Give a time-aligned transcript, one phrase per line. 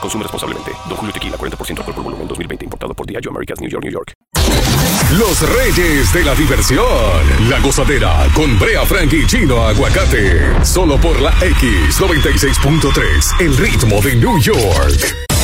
[0.00, 0.72] Consume responsablemente.
[0.88, 2.64] Don Julio Tequila, 40% alcohol por volumen, 2020.
[2.64, 4.12] Importado por Diageo Americas, New York, New York.
[5.18, 6.84] Los reyes de la diversión.
[7.48, 10.64] La gozadera con Brea Frank y Chino Aguacate.
[10.64, 13.40] Solo por la X96.3.
[13.40, 15.35] El ritmo de New York.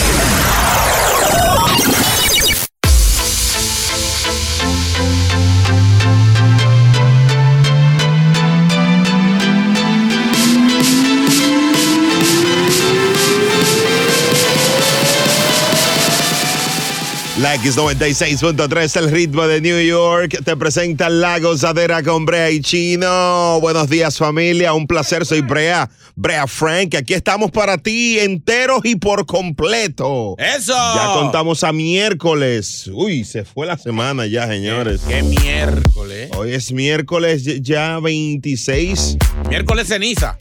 [17.53, 23.61] La X96.3, el ritmo de New York, te presenta La Gozadera con Brea y Chino.
[23.61, 26.95] Buenos días familia, un placer, soy Brea, Brea Frank.
[26.95, 30.35] Aquí estamos para ti, enteros y por completo.
[30.39, 30.73] ¡Eso!
[30.73, 32.91] Ya contamos a miércoles.
[32.91, 35.03] Uy, se fue la semana ya, señores.
[35.07, 36.31] ¡Qué miércoles!
[36.35, 39.19] Hoy es miércoles ya 26.
[39.51, 40.39] Miércoles ceniza.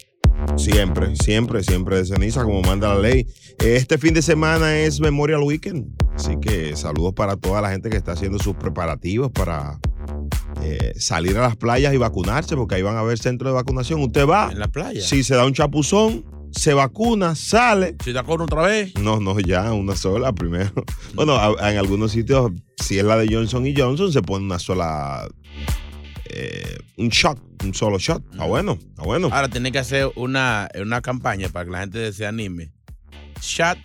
[0.62, 3.26] Siempre, siempre, siempre de ceniza, como manda la ley.
[3.60, 7.98] Este fin de semana es Memorial Weekend, así que saludos para toda la gente que
[7.98, 9.80] está haciendo sus preparativos para
[10.62, 14.02] eh, salir a las playas y vacunarse, porque ahí van a haber centros de vacunación.
[14.02, 14.50] Usted va.
[14.52, 15.02] ¿En la playa?
[15.02, 17.96] Si se da un chapuzón, se vacuna, sale.
[18.04, 18.94] ¿Si da con otra vez?
[19.00, 20.72] No, no, ya, una sola primero.
[21.16, 24.60] Bueno, a- en algunos sitios, si es la de Johnson y Johnson, se pone una
[24.60, 25.28] sola.
[26.34, 28.24] Eh, un shot, un solo shot.
[28.32, 29.30] Está bueno, está bueno.
[29.32, 32.72] Ahora tiene que hacer una, una campaña para que la gente se anime.
[33.42, 33.78] Shot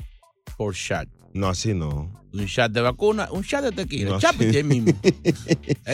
[0.57, 1.09] por shot.
[1.35, 2.11] No, así no.
[2.33, 4.11] Un shot de vacuna, un shot de tequila.
[4.11, 4.57] No, Chapete sí.
[4.59, 4.93] ahí mismo.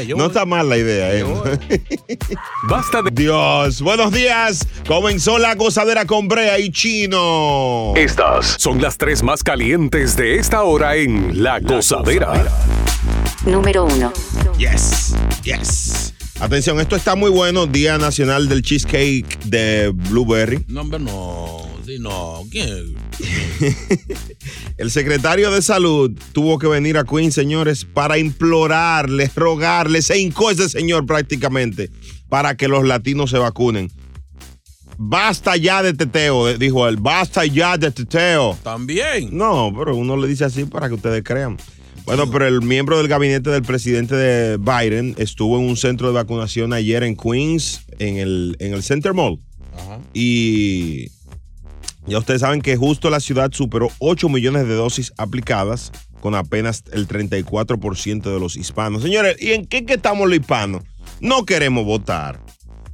[0.09, 1.25] No voy- está mal la idea, ¿eh?
[2.69, 3.11] Basta de.
[3.13, 4.67] Dios, buenos días.
[4.87, 7.93] Comenzó la gozadera con Brea y Chino.
[7.97, 12.45] Estas son las tres más calientes de esta hora en La Gozadera.
[13.47, 14.13] Número 1.
[14.59, 15.15] Yes,
[15.45, 16.02] yes.
[16.43, 17.69] Atención, esto está muy bueno.
[17.69, 20.65] Día Nacional del Cheesecake de Blueberry.
[20.67, 21.71] No, hombre, no.
[21.87, 22.43] Sí, no.
[22.51, 22.97] ¿Quién?
[24.77, 30.51] El secretario de Salud tuvo que venir a Queens, señores, para implorarles, rogarles, se hincó
[30.51, 31.91] ese señor prácticamente
[32.29, 33.93] para que los latinos se vacunen.
[34.99, 36.97] Basta ya de teteo, dijo él.
[36.97, 38.59] Basta ya de teteo.
[38.65, 39.29] También.
[39.31, 41.57] No, pero uno le dice así para que ustedes crean.
[42.05, 46.15] Bueno, pero el miembro del gabinete del presidente de Biden estuvo en un centro de
[46.15, 49.39] vacunación ayer en Queens, en el, en el Center Mall.
[49.73, 50.01] Ajá.
[50.13, 51.09] Y
[52.07, 56.85] ya ustedes saben que justo la ciudad superó 8 millones de dosis aplicadas con apenas
[56.93, 59.03] el 34% de los hispanos.
[59.03, 60.83] Señores, ¿y en qué que estamos los hispanos?
[61.21, 62.41] No queremos votar.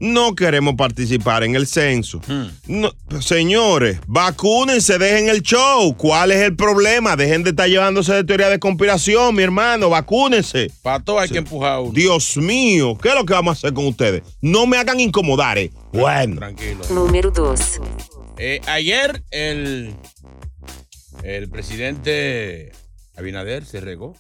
[0.01, 2.21] No queremos participar en el censo.
[2.67, 5.97] No, señores, vacúnense, dejen el show.
[5.97, 7.17] ¿Cuál es el problema?
[7.17, 9.91] Dejen de estar llevándose de teoría de conspiración, mi hermano.
[9.91, 10.71] Vacúnense.
[10.83, 11.93] Para todo hay que empujar a uno.
[11.93, 14.23] Dios mío, ¿qué es lo que vamos a hacer con ustedes?
[14.41, 15.59] No me hagan incomodar.
[15.59, 15.71] eh.
[15.93, 16.37] Bueno.
[16.37, 16.85] Tranquilo.
[16.91, 17.61] Número 2.
[18.39, 19.95] Eh, ayer el,
[21.25, 22.71] el presidente
[23.17, 24.15] Abinader se regó.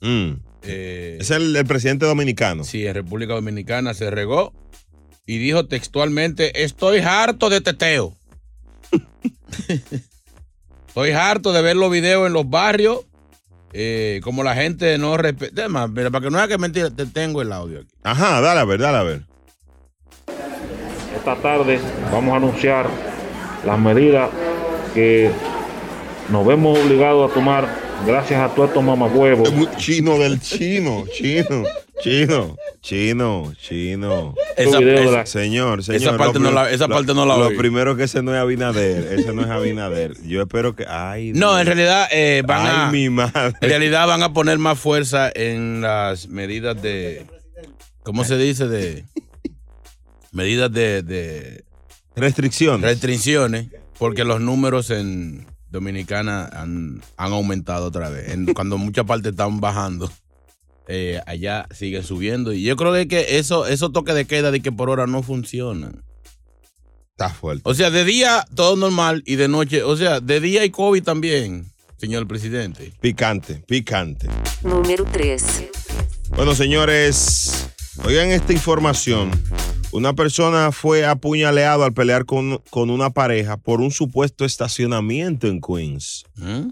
[0.00, 0.30] Mm.
[0.62, 2.64] Eh, Es el, el presidente dominicano.
[2.64, 4.52] Sí, en República Dominicana se regó
[5.30, 8.14] y dijo textualmente, estoy harto de teteo.
[10.88, 13.06] estoy harto de ver los videos en los barrios,
[13.72, 15.60] eh, como la gente no respeta.
[15.60, 17.94] Además, mira, para que no haya que mentir, te tengo el audio aquí.
[18.02, 19.22] Ajá, dale a ver, dale a ver.
[21.16, 21.78] Esta tarde
[22.10, 22.90] vamos a anunciar
[23.64, 24.30] las medidas
[24.94, 25.30] que
[26.28, 27.68] nos vemos obligados a tomar
[28.04, 29.48] gracias a todos estos mamahuevos.
[29.76, 31.62] Chino del chino, chino,
[32.02, 34.34] chino, chino, chino.
[34.56, 36.02] Esa- Señor, señor.
[36.02, 38.34] Esa parte lo no la- esa lo- parte no la Lo primero que ese no
[38.34, 40.14] es Abinader, ese no es Abinader.
[40.24, 40.86] Yo espero que.
[40.88, 41.60] Ay, No, Dios.
[41.60, 42.90] en realidad eh, van Ay, a...
[42.90, 43.52] mi madre.
[43.60, 47.26] En realidad van a poner más fuerza en las medidas de.
[48.02, 48.66] ¿Cómo se dice?
[48.68, 49.04] De.
[50.32, 51.64] Medidas de, de
[52.14, 52.82] Restricciones.
[52.82, 53.66] restricciones,
[53.98, 58.30] porque los números en Dominicana han, han aumentado otra vez.
[58.30, 60.10] En- cuando muchas partes están bajando.
[60.88, 62.52] Eh, allá sigue subiendo.
[62.52, 65.22] Y yo creo que- que eso, esos toques de queda de que por hora no
[65.22, 66.02] funcionan.
[67.12, 67.62] Está fuerte.
[67.64, 71.02] O sea, de día todo normal y de noche, o sea, de día hay COVID
[71.02, 71.66] también,
[71.98, 72.92] señor presidente.
[73.00, 74.28] Picante, picante.
[74.62, 75.64] Número 3.
[76.30, 77.68] Bueno, señores,
[78.04, 79.30] oigan esta información.
[79.92, 85.60] Una persona fue apuñaleado al pelear con, con una pareja por un supuesto estacionamiento en
[85.60, 86.24] Queens.
[86.36, 86.68] ¿Mm?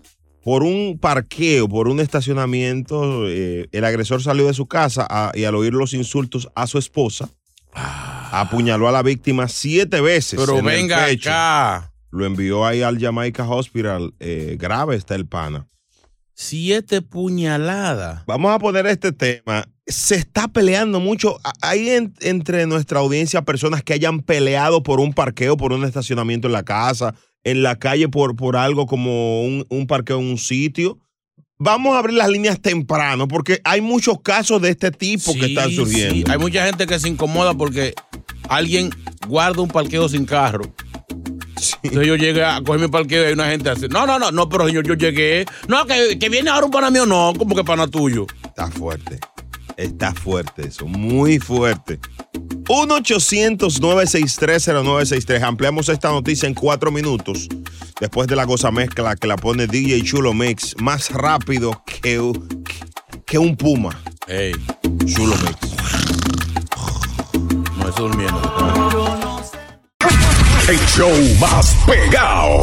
[0.48, 5.44] Por un parqueo, por un estacionamiento, eh, el agresor salió de su casa a- y
[5.44, 7.28] al oír los insultos a su esposa,
[7.74, 10.40] apuñaló a la víctima siete veces.
[10.40, 11.28] Pero en el venga pecho.
[11.28, 11.92] acá.
[12.10, 14.14] Lo envió ahí al Jamaica Hospital.
[14.20, 15.66] eh, grave está el pana.
[16.32, 18.24] Siete puñaladas.
[18.24, 19.66] Vamos a poner este tema.
[19.86, 21.38] Se está peleando mucho.
[21.60, 26.46] Hay en- entre nuestra audiencia personas que hayan peleado por un parqueo, por un estacionamiento
[26.48, 27.14] en la casa,
[27.50, 30.98] en la calle, por, por algo como un, un parqueo en un sitio.
[31.58, 35.70] Vamos a abrir las líneas temprano porque hay muchos casos de este tipo que están
[35.72, 36.14] surgiendo.
[36.14, 36.24] sí.
[36.28, 37.94] Hay mucha gente que se incomoda porque
[38.48, 38.90] alguien
[39.26, 40.72] guarda un parqueo sin carro.
[41.82, 43.88] Entonces yo llegué a coger mi parqueo y hay una gente así.
[43.88, 45.46] No, no, no, no, pero señor, yo llegué.
[45.66, 48.26] No, que, que viene ahora un pana mío, no, como que pana tuyo.
[48.44, 49.18] Está fuerte.
[49.78, 50.84] Está fuerte eso.
[50.86, 51.98] Muy fuerte.
[52.64, 55.42] 1-800-963-0963.
[55.42, 57.46] Ampliamos esta noticia en cuatro minutos.
[58.00, 60.74] Después de la goza mezcla que la pone DJ Chulo Mix.
[60.80, 62.20] Más rápido que,
[63.24, 63.96] que un puma.
[64.26, 64.50] Ey,
[65.06, 65.56] Chulo Mix.
[67.76, 68.42] no, eso durmiendo.
[70.68, 72.62] El show más pegado.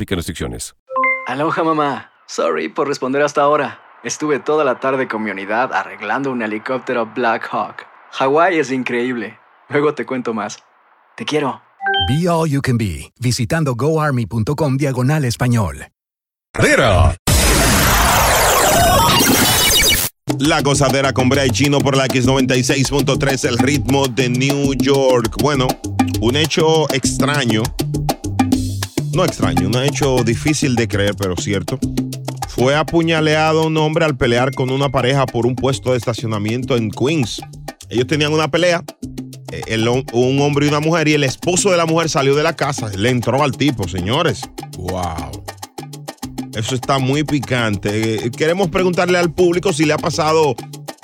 [0.01, 0.75] Se aplican restricciones.
[1.27, 2.11] Aloha mamá.
[2.25, 3.79] Sorry por responder hasta ahora.
[4.03, 7.85] Estuve toda la tarde con mi unidad arreglando un helicóptero Black Hawk.
[8.13, 9.37] Hawái es increíble.
[9.69, 10.57] Luego te cuento más.
[11.15, 11.61] Te quiero.
[12.09, 15.85] Be All You Can Be, visitando goarmy.com diagonal español.
[16.51, 17.15] Carrera.
[20.39, 25.35] La gozadera con Brea y Chino por la X96.3, el ritmo de New York.
[25.39, 25.67] Bueno,
[26.21, 27.61] un hecho extraño.
[29.13, 31.77] No extraño, un hecho difícil de creer, pero cierto.
[32.47, 36.89] Fue apuñaleado un hombre al pelear con una pareja por un puesto de estacionamiento en
[36.89, 37.41] Queens.
[37.89, 38.83] Ellos tenían una pelea,
[39.51, 42.43] eh, el un hombre y una mujer, y el esposo de la mujer salió de
[42.43, 42.89] la casa.
[42.95, 44.41] Le entró al tipo, señores.
[44.77, 45.43] Wow.
[46.55, 48.25] Eso está muy picante.
[48.25, 50.55] Eh, Queremos preguntarle al público si le ha pasado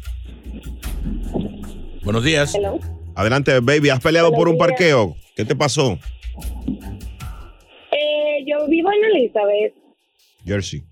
[2.03, 2.53] Buenos días.
[3.15, 3.91] Adelante, baby.
[3.91, 5.15] ¿Has peleado por un parqueo?
[5.37, 5.99] ¿Qué te pasó?
[7.93, 9.75] Eh, yo vivo en Elizabeth,
[10.45, 10.83] Jersey.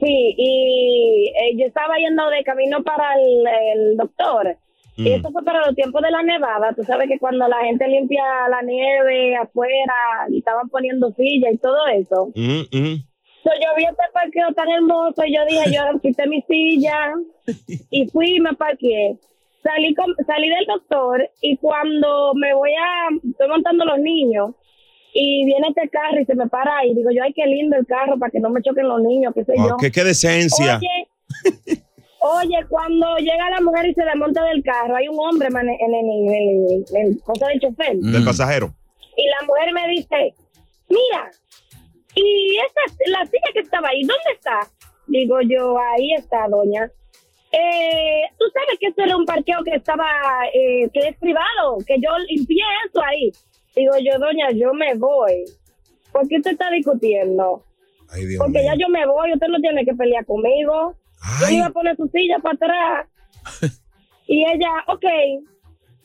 [0.00, 3.46] sí, y eh, yo estaba yendo de camino para el,
[3.90, 4.56] el doctor.
[4.98, 5.14] Y Mm.
[5.14, 6.72] eso fue para los tiempos de la nevada.
[6.74, 9.94] Tú sabes que cuando la gente limpia la nieve afuera
[10.28, 12.24] y estaban poniendo sillas y todo eso.
[12.34, 12.96] Ujú, ujú.
[13.44, 17.12] So, yo vi este parqueo tan hermoso y yo dije, yo quité mi silla
[17.90, 19.16] y fui y me parqué.
[19.62, 24.50] Salí, con- salí del doctor y cuando me voy a, estoy montando los niños
[25.14, 27.86] y viene este carro y se me para y digo yo, ay, qué lindo el
[27.86, 29.76] carro para que no me choquen los niños, qué sé Ah, yo.
[29.80, 30.78] qué, qué decencia.
[30.78, 31.08] Oye,
[32.20, 35.94] oye, cuando llega la mujer y se desmonta del carro, hay un hombre mane- en
[35.94, 37.96] el, en el- en el cosa de chofer.
[37.96, 38.72] Del pasajero.
[39.16, 40.34] Y la mujer me dice,
[40.88, 41.30] mira,
[42.14, 44.60] y esa, la silla que estaba ahí, ¿dónde está?
[45.06, 46.90] Digo yo, ahí está, doña.
[47.50, 50.06] Eh, Tú sabes que esto era un parqueo que estaba,
[50.52, 53.32] eh, que es privado, que yo limpié eso ahí.
[53.74, 55.44] Digo yo, doña, yo me voy.
[56.12, 57.64] ¿Por qué usted está discutiendo?
[58.10, 58.70] Ay, Dios Porque mío.
[58.72, 60.94] ya yo me voy, usted no tiene que pelear conmigo.
[61.40, 63.06] Yo iba a poner su silla para atrás.
[64.26, 65.04] y ella, ok.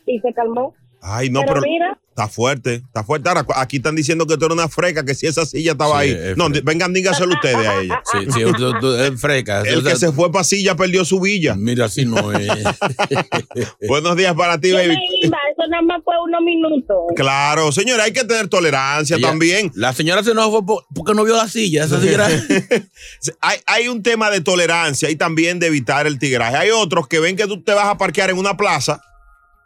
[0.05, 0.73] Y se calmó.
[1.01, 1.99] Ay, no, Pero pero, mira.
[2.13, 3.27] Está fuerte, está fuerte.
[3.27, 6.09] Ahora, aquí están diciendo que tú eres una freca, que si esa silla estaba Sí,
[6.09, 6.11] ahí.
[6.31, 8.01] es No, vengan, dígaselo ustedes a ella.
[8.11, 9.61] Sí, sí, tú- tú- es freca.
[9.61, 11.55] El O sea, que se fue para silla perdió su villa.
[11.55, 12.47] Mira, así no es.
[13.87, 14.95] Buenos días para ti, baby.
[15.21, 16.97] iba, eso nada más fue unos minutos.
[17.15, 19.71] Claro, señora, hay que tener tolerancia Ella- también.
[19.75, 21.85] La señora se enojó fue por- porque no vio la silla.
[21.85, 22.27] Esa era-
[23.41, 26.55] Hay, hay un tema de tolerancia y también de evitar el tigraje.
[26.57, 29.01] Hay otros que ven que tú te vas a parquear en una plaza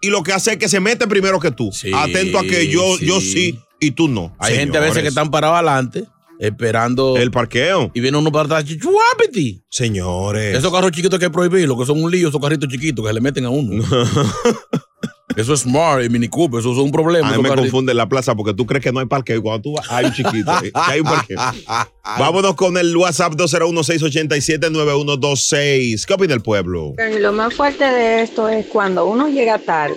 [0.02, 1.72] y lo que hace es que se mete primero que tú.
[1.94, 3.06] Atento a que yo sí.
[3.06, 4.36] yo sí y tú no.
[4.40, 6.06] Hay gente a veces que están parados adelante
[6.40, 7.92] esperando el parqueo.
[7.94, 9.64] Y viene uno para atrás, chuapiti.
[9.70, 10.56] Señores.
[10.58, 13.14] Esos carros chiquitos que hay prohibido, que son un lío, esos carritos chiquitos que se
[13.14, 13.84] le meten a uno.
[15.38, 17.30] eso es Smart y Mini Cooper, eso es un problema.
[17.30, 19.42] A mí me confunde en la plaza porque tú crees que no hay parqueo y
[19.42, 21.38] cuando tú vas, hay un chiquito, eh, hay un parqueo.
[22.18, 26.06] Vámonos con el WhatsApp 201-687-9126.
[26.06, 26.96] ¿Qué opina el pueblo?
[27.20, 29.94] Lo más fuerte de esto es cuando uno llega tarde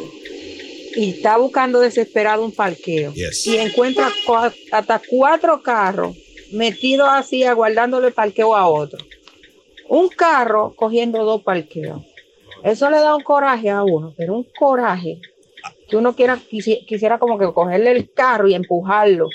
[0.95, 4.11] y está buscando desesperado un parqueo y encuentra
[4.73, 6.15] hasta cuatro carros
[6.53, 8.99] metidos así aguardándole el parqueo a otro.
[9.89, 12.03] Un carro cogiendo dos parqueos.
[12.65, 15.21] Eso le da un coraje a uno, pero un coraje
[15.89, 19.29] que uno quiera, quisi- quisiera como que cogerle el carro y empujarlo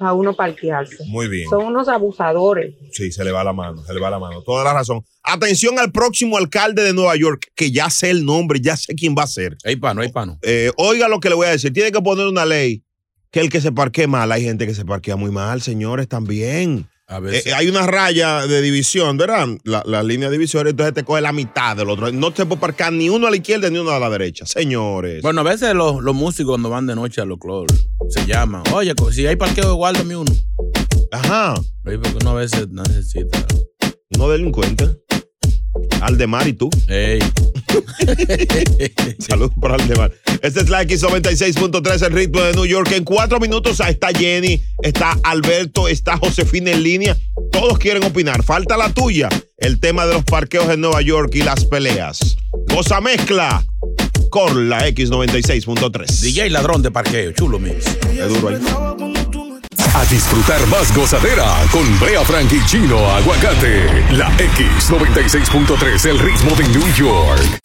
[0.00, 1.04] a uno parquearse.
[1.06, 1.48] Muy bien.
[1.48, 2.74] Son unos abusadores.
[2.92, 4.42] Sí, se le va la mano, se le va la mano.
[4.42, 5.04] Toda la razón.
[5.22, 9.14] Atención al próximo alcalde de Nueva York, que ya sé el nombre, ya sé quién
[9.16, 9.56] va a ser.
[9.64, 10.38] Hay pano, hay pano.
[10.42, 11.72] Eh, oiga lo que le voy a decir.
[11.72, 12.82] Tiene que poner una ley
[13.30, 16.88] que el que se parquee mal, hay gente que se parquea muy mal, señores, también.
[17.10, 19.48] A Eh, eh, hay una raya de división, ¿verdad?
[19.64, 22.12] La, la línea divisoria, entonces te coge la mitad del otro.
[22.12, 24.46] No te puede parquear ni uno a la izquierda ni uno a la derecha.
[24.46, 25.20] Señores.
[25.20, 28.62] Bueno, a veces los, los músicos cuando van de noche a los clubs se llaman.
[28.72, 30.30] Oye, si hay parqueo, guárdame uno.
[31.10, 31.54] Ajá.
[31.84, 33.44] Oye, porque uno a veces necesita.
[34.16, 35.00] No delincuente.
[36.00, 36.70] Aldemar y tú.
[39.18, 40.12] Saludos para Aldemar.
[40.42, 42.90] Este es la X96.3, el ritmo de New York.
[42.92, 47.16] En cuatro minutos está Jenny, está Alberto, está Josefina en línea.
[47.52, 48.42] Todos quieren opinar.
[48.42, 49.28] Falta la tuya.
[49.58, 52.36] El tema de los parqueos en Nueva York y las peleas.
[52.74, 53.64] Cosa mezcla
[54.30, 56.20] con la X96.3.
[56.20, 57.86] DJ ladrón de parqueo, chulo mix.
[57.86, 59.09] Es duro ahí.
[59.92, 64.04] A disfrutar más gozadera con Brea Frank y Chino Aguacate.
[64.12, 67.58] La X96.3, el ritmo de New York.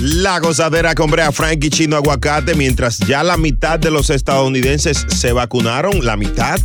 [0.00, 5.04] La gozadera con Brea Frank y Chino Aguacate, mientras ya la mitad de los estadounidenses
[5.08, 6.60] se vacunaron, la mitad,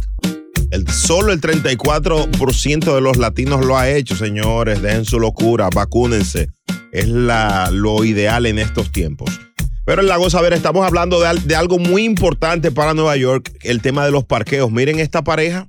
[0.69, 6.49] el, solo el 34% de los latinos lo ha hecho, señores, dejen su locura, vacúnense,
[6.91, 9.48] es lo ideal en estos tiempos.
[9.89, 13.51] Pero en la gozadera estamos hablando de, al- de algo muy importante para Nueva York,
[13.63, 14.71] el tema de los parqueos.
[14.71, 15.67] Miren esta pareja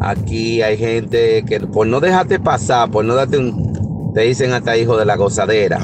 [0.01, 4.77] aquí hay gente que por no dejarte pasar, por no darte un, te dicen hasta
[4.77, 5.79] hijo de la gozadera.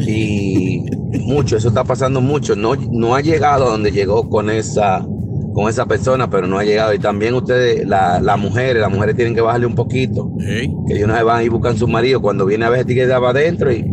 [0.00, 0.84] Y
[1.24, 2.54] mucho, eso está pasando mucho.
[2.56, 5.04] No, no ha llegado a donde llegó con esa,
[5.54, 6.94] con esa persona, pero no ha llegado.
[6.94, 10.30] Y también ustedes, la- las mujeres, las mujeres tienen que bajarle un poquito.
[10.86, 12.20] Que ellos no se van y buscan su marido.
[12.20, 13.84] Cuando viene a ver que estaba adentro y,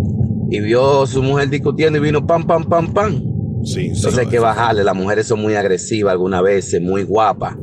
[0.52, 3.22] y vio a su mujer discutiendo y vino pam, pam, pam, pam.
[3.66, 4.84] Sí, Entonces hay que bajarle.
[4.84, 7.56] Las mujeres son muy agresivas algunas veces, muy guapas.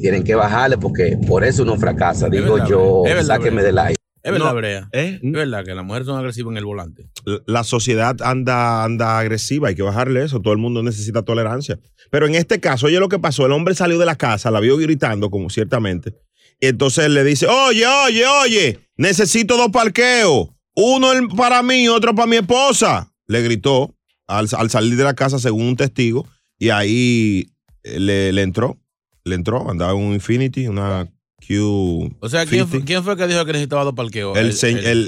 [0.00, 2.28] Tienen que bajarle porque por eso uno fracasa.
[2.28, 3.96] Digo verdad, yo, es verdad, sáqueme del aire.
[4.22, 4.88] Es verdad, No, Brea.
[4.92, 5.20] ¿eh?
[5.22, 7.10] Es verdad que las mujeres son agresivas en el volante.
[7.46, 10.40] La sociedad anda, anda agresiva, hay que bajarle eso.
[10.40, 11.78] Todo el mundo necesita tolerancia.
[12.10, 14.60] Pero en este caso, oye lo que pasó: el hombre salió de la casa, la
[14.60, 16.14] vio gritando, como ciertamente.
[16.58, 20.48] Y entonces le dice: Oye, oye, oye, necesito dos parqueos.
[20.74, 23.12] Uno el- para mí otro para mi esposa.
[23.26, 23.94] Le gritó
[24.26, 26.26] al, al salir de la casa, según un testigo.
[26.58, 27.48] Y ahí
[27.82, 28.78] eh, le, le entró.
[29.24, 31.08] Le entró, andaba en un Infinity, una
[31.46, 32.14] Q.
[32.20, 34.36] O sea, ¿quién, fue- quién fue que dijo que necesitaba dos parqueos?
[34.36, 34.52] El,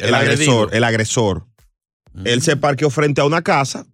[0.02, 1.46] el- agresor, el agresor.
[2.25, 3.87] Él se parqueó frente a una casa,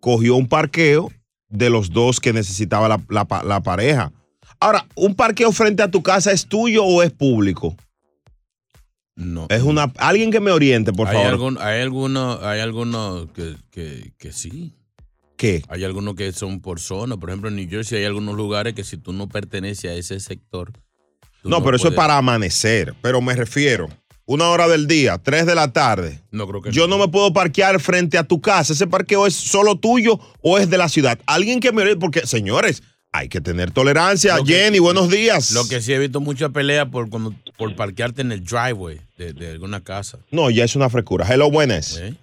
[0.00, 1.10] cogió un parqueo
[1.48, 4.12] de los dos que necesitaba la, la pareja.
[4.60, 7.74] Ahora, ¿un parqueo frente a tu casa es tuyo o es público?
[9.16, 9.46] No.
[9.50, 9.92] Es una.
[9.98, 11.30] Alguien que me oriente, por hay favor.
[11.30, 14.74] algún- hay algunos hay algunos que, que, que sí.
[15.36, 15.62] ¿Qué?
[15.68, 17.16] Hay algunos que son por zona.
[17.16, 20.20] Por ejemplo, en New Jersey hay algunos lugares que si tú no perteneces a ese
[20.20, 20.72] sector.
[21.42, 22.94] No, pero eso es para amanecer.
[23.00, 23.88] Pero me refiero.
[24.26, 26.20] Una hora del día, tres de la tarde.
[26.30, 28.74] No creo que Yo no me puedo parquear frente a tu casa.
[28.74, 31.18] ¿Ese parqueo es solo tuyo o es de la ciudad?
[31.26, 34.36] Alguien que me oriente, porque, señores, hay que tener tolerancia.
[34.36, 35.50] Lo que- Jenny, buenos días.
[35.52, 39.34] Lo que sí he visto mucha pelea por, cuando, por parquearte en el driveway de,
[39.34, 40.18] de alguna casa.
[40.30, 41.26] No, ya es una frescura.
[41.28, 42.00] Hello, buenas.
[42.00, 42.14] ¿Eh?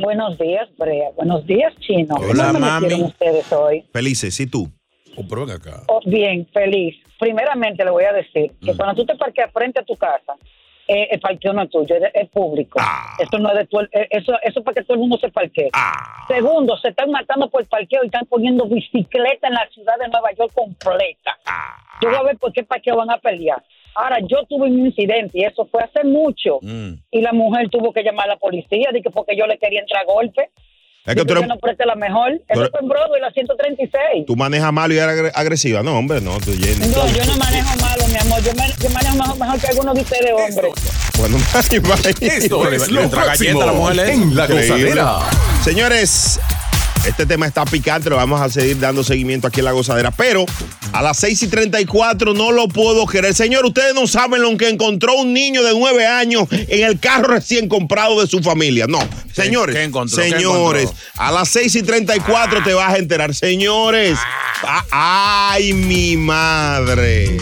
[0.00, 1.10] Buenos días, Brea.
[1.16, 2.14] Buenos días, Chino.
[2.14, 3.02] Hola, ¿Cómo mami.
[3.02, 3.84] ustedes hoy?
[3.92, 4.70] Felices, ¿y tú?
[5.16, 5.82] Oh, pero ven acá.
[5.88, 6.94] Oh, bien, feliz.
[7.18, 10.34] Primeramente le voy a decir que cuando tú te parqueas frente a tu casa,
[10.86, 12.80] eh, el parqueo no es tuyo, es, es público.
[13.18, 15.28] Eso no es de tu, eh, eso, eso es para que todo el mundo se
[15.28, 15.70] parquee.
[16.28, 20.08] Segundo, se están matando por el parqueo y están poniendo bicicleta en la ciudad de
[20.08, 21.36] Nueva York completa.
[22.00, 23.62] Yo voy a ver por qué parqueo van a pelear.
[23.94, 26.58] Ahora, yo tuve un incidente y eso fue hace mucho.
[26.62, 26.94] Mm.
[27.10, 29.80] Y la mujer tuvo que llamar a la policía de que porque yo le quería
[29.80, 30.50] entrar a golpe.
[31.04, 32.30] Es que tú, eres- yo no presté la mejor.
[32.48, 34.24] Eso eres- fue en Broadway, la 136.
[34.24, 35.82] tú manejas malo y eres agre- agresiva.
[35.82, 36.52] No, hombre, no, tú.
[36.52, 38.40] No, yo no manejo malo, mi amor.
[38.42, 40.72] Yo, me- yo manejo mejor, mejor que algunos de ustedes, hombres.
[41.18, 41.36] Bueno,
[42.20, 44.90] Esto es lo próximo la mujer es en La increíble.
[45.02, 45.18] Gozadera.
[45.62, 46.40] Señores,
[47.06, 50.44] este tema está picante, lo vamos a seguir dando seguimiento aquí en La Gozadera, pero
[50.92, 53.34] a las 6 y 34 no lo puedo querer.
[53.34, 57.28] Señor, ustedes no saben lo que encontró un niño de 9 años en el carro
[57.34, 58.86] recién comprado de su familia.
[58.86, 59.00] No,
[59.32, 60.22] señores, qué encontró?
[60.22, 61.04] ¿Qué señores, encontró?
[61.16, 63.34] a las 6 y 34 te vas a enterar.
[63.34, 64.18] Señores,
[64.62, 67.36] ah, ay, mi madre.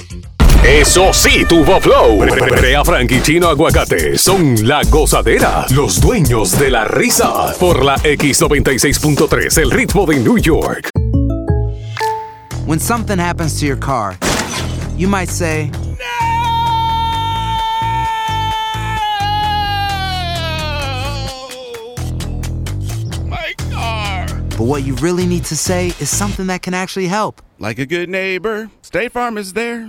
[0.65, 2.19] Eso sí, tuvo flow.
[2.19, 7.55] Brea Frank y Chino Aguacate son la gozadera, los dueños de la risa.
[7.59, 10.91] Por la X96.3, el ritmo de New York.
[12.67, 14.17] When something happens to your car,
[14.97, 15.71] you might say,
[23.27, 24.27] My car.
[24.57, 27.41] but what you really need to say is something that can actually help.
[27.59, 29.89] Like a good neighbor, State Farm is there.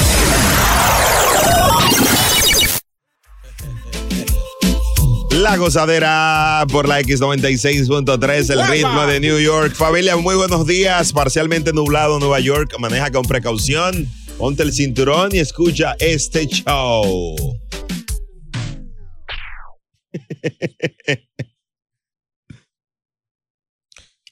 [5.31, 9.73] La gozadera por la X96.3, el ritmo de New York.
[9.73, 11.13] Familia, muy buenos días.
[11.13, 12.75] Parcialmente nublado Nueva York.
[12.79, 14.07] Maneja con precaución.
[14.37, 17.35] Ponte el cinturón y escucha este show.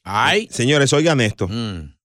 [0.03, 0.47] Ay.
[0.51, 1.47] Señores, oigan esto.
[1.47, 1.95] Mm.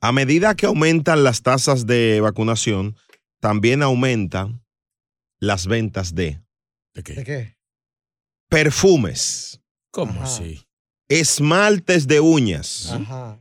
[0.00, 2.96] A medida que aumentan las tasas de vacunación,
[3.40, 4.64] también aumentan
[5.40, 6.40] las ventas de
[6.94, 7.14] ¿De qué?
[7.14, 7.56] ¿De qué?
[8.48, 10.66] perfumes, ¿Cómo así?
[11.08, 13.40] esmaltes de uñas, Ajá,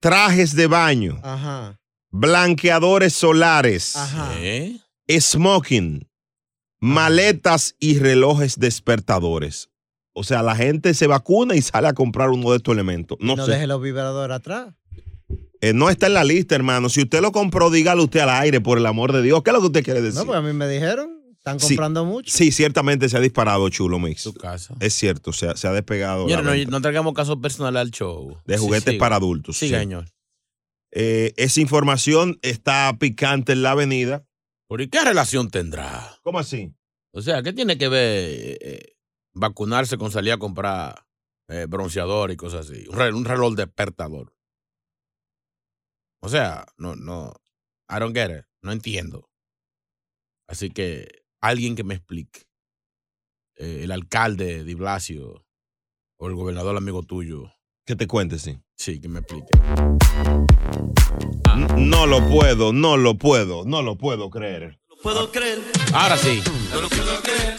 [0.00, 4.32] trajes de baño, ajá, blanqueadores solares, ajá.
[4.38, 4.78] ¿Eh?
[5.20, 6.08] smoking,
[6.80, 9.70] maletas y relojes despertadores.
[10.16, 13.18] O sea, la gente se vacuna y sale a comprar uno de estos elementos.
[13.20, 13.52] No, No sé.
[13.52, 14.72] deje los vibradores atrás.
[15.64, 16.88] Eh, no está en la lista, hermano.
[16.88, 19.42] Si usted lo compró, dígalo usted al aire, por el amor de Dios.
[19.42, 20.18] ¿Qué es lo que usted quiere decir?
[20.20, 21.68] No, pues a mí me dijeron, están Sí.
[21.68, 22.30] comprando mucho.
[22.30, 24.24] Sí, ciertamente se ha disparado Chulo Mix.
[24.24, 24.74] Tu casa.
[24.80, 26.28] Es cierto, se ha, se ha despegado.
[26.28, 28.36] Señores, no, no traigamos casos personales al show.
[28.44, 29.56] de Sí, juguetes para adultos.
[29.56, 29.74] Sí, sí.
[29.74, 30.06] señor.
[30.92, 34.24] Eh, esa información está picante en la avenida.
[34.68, 36.18] ¿Por y qué relación tendrá?
[36.22, 36.72] ¿Cómo así?
[37.12, 38.92] O sea, ¿qué tiene que ver eh, eh,
[39.32, 41.04] vacunarse con salir a comprar
[41.48, 42.86] eh, bronceador y cosas así?
[42.88, 44.32] Un reloj despertador.
[46.24, 47.34] O sea, no, no.
[47.90, 48.46] I don't get it.
[48.62, 49.28] No entiendo.
[50.48, 52.46] Así que alguien que me explique.
[53.56, 55.44] Eh, el alcalde de Blasio
[56.16, 57.52] o el gobernador amigo tuyo.
[57.84, 58.58] Que te cuente, sí.
[58.74, 59.48] Sí, que me explique.
[61.76, 64.80] No lo puedo, no lo puedo, no lo puedo creer.
[65.02, 65.58] Puedo creer.
[65.92, 66.42] Ahora sí.
[66.72, 67.56] No lo puedo creer.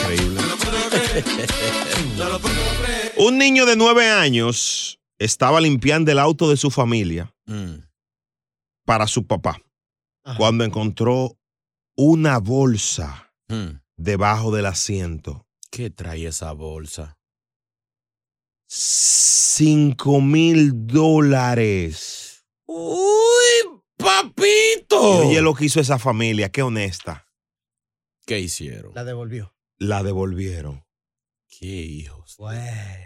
[0.00, 0.40] Increíble.
[0.40, 1.24] No lo puedo creer.
[2.16, 3.12] No lo puedo creer.
[3.18, 7.85] Un niño de nueve años estaba limpiando el auto de su familia Mm.
[8.86, 9.60] Para su papá
[10.38, 11.38] cuando encontró
[11.96, 13.80] una bolsa Mm.
[13.96, 15.46] debajo del asiento.
[15.70, 17.18] ¿Qué trae esa bolsa?
[18.66, 22.44] Cinco mil dólares.
[22.66, 25.22] ¡Uy, papito!
[25.24, 27.28] Y oye lo que hizo esa familia, qué honesta.
[28.26, 28.92] ¿Qué hicieron?
[28.94, 29.54] La devolvió.
[29.78, 30.84] la devolvieron.
[31.48, 32.36] ¿Qué hijos?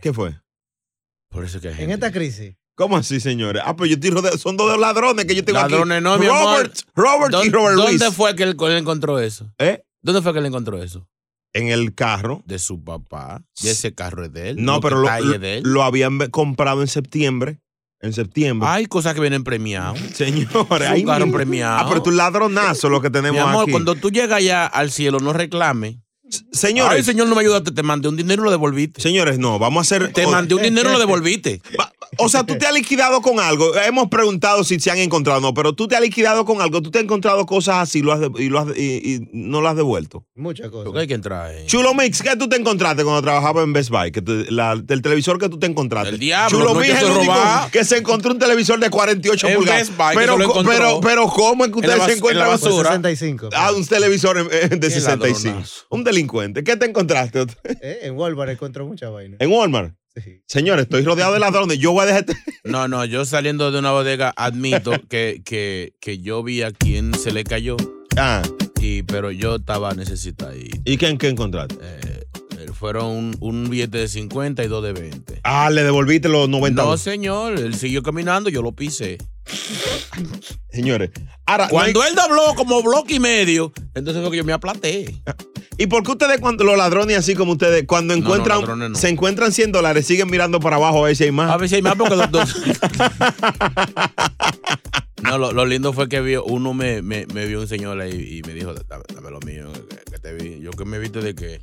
[0.00, 0.40] ¿Qué fue?
[1.28, 2.56] Por eso que hay En esta crisis.
[2.76, 3.62] ¿Cómo así, señores?
[3.64, 4.38] Ah, pues yo estoy rodeado.
[4.38, 6.04] Son dos ladrones que yo tengo Ladrones aquí.
[6.04, 7.30] no, mi Robert, amor.
[7.30, 7.98] Robert y ¿Dó- Robert Luis.
[8.00, 9.52] ¿Dónde fue que él, él encontró eso?
[9.58, 9.82] ¿Eh?
[10.02, 11.06] ¿Dónde fue que él encontró eso?
[11.52, 12.42] En el carro.
[12.46, 13.42] De su papá.
[13.60, 14.64] Y ese carro es de él.
[14.64, 15.62] No, pero lo, de él.
[15.64, 17.58] lo habían comprado en septiembre.
[18.00, 18.66] En septiembre.
[18.70, 19.98] Hay cosas que vienen premiadas.
[20.14, 21.36] Señores, Es ahí un carro mismo.
[21.36, 21.78] premiado.
[21.80, 23.72] Ah, pero tú ladronazo lo que tenemos Mi amor, aquí.
[23.72, 26.00] cuando tú llegas ya al cielo, no reclame.
[26.52, 26.98] Señores.
[26.98, 27.70] Ay, señor, no me ayudaste.
[27.72, 29.00] Te mandé un dinero y lo devolviste.
[29.00, 30.12] Señores, no, vamos a hacer.
[30.12, 31.60] Te mandé un dinero y lo devolviste.
[32.18, 33.74] O sea, tú te has liquidado con algo.
[33.76, 36.82] Hemos preguntado si se han encontrado o no, pero tú te has liquidado con algo.
[36.82, 39.28] Tú te has encontrado cosas así lo has de- y, lo has de- y- y
[39.32, 40.26] no lo has devuelto.
[40.34, 40.86] Muchas cosas.
[40.86, 41.66] Porque hay que entrar ahí.
[41.66, 44.10] Chulo Mix, ¿qué tú te encontraste cuando trabajabas en Best Buy?
[44.10, 46.10] Que tú- la- del televisor que tú te encontraste.
[46.10, 47.34] El diablo, Chulo no, Mix es el único
[47.70, 49.88] que se encontró un televisor de 48 En pulgadas.
[49.88, 52.46] Best Buy, que pero, pero, pero, ¿cómo es que En la ustedes se en encuentran
[52.48, 52.88] la basura.
[52.90, 53.48] 65.
[53.54, 54.48] Ah, un televisor en-
[54.80, 55.44] de Qué 65.
[55.44, 55.80] ladronazo.
[55.90, 56.62] Un delincuente.
[56.64, 57.40] ¿Qué te encontraste?
[57.82, 59.36] Eh, En Walmart encontró mucha vaina.
[59.40, 59.94] En Walmart.
[60.46, 61.78] Señores, estoy rodeado de ladrones.
[61.78, 62.20] Yo voy a dejar.
[62.28, 66.72] este- No, no, yo saliendo de una bodega admito que, que, que yo vi a
[66.72, 67.76] quien se le cayó.
[68.16, 68.42] Ah.
[68.82, 70.52] Y, pero yo estaba necesitado.
[70.56, 71.76] ¿Y qué, qué encontraste?
[71.80, 72.19] Eh,
[72.68, 75.40] fueron un, billete de 50 y dos de 20.
[75.44, 76.82] Ah, le devolviste los 90.
[76.82, 79.18] No, señor, él siguió caminando, yo lo pisé.
[80.70, 81.10] Señores,
[81.46, 81.64] ahora.
[81.64, 85.22] no Cuando hay- él dobló como bloque y medio, entonces fue que yo me aplaté.
[85.78, 88.94] ¿Y por qué ustedes, cuando los ladrones así como ustedes, cuando no, encuentran, no.
[88.94, 91.50] se encuentran 100 dólares, siguen mirando para abajo a ver si hay más?
[91.50, 92.54] A ver si hay más porque los dos.
[95.22, 98.38] No, lo, lo lindo fue que vio, uno me, me, me vio un señor ahí
[98.38, 100.60] y me dijo, dame, dame lo mío, que, que te vi.
[100.60, 101.62] Yo que me viste de que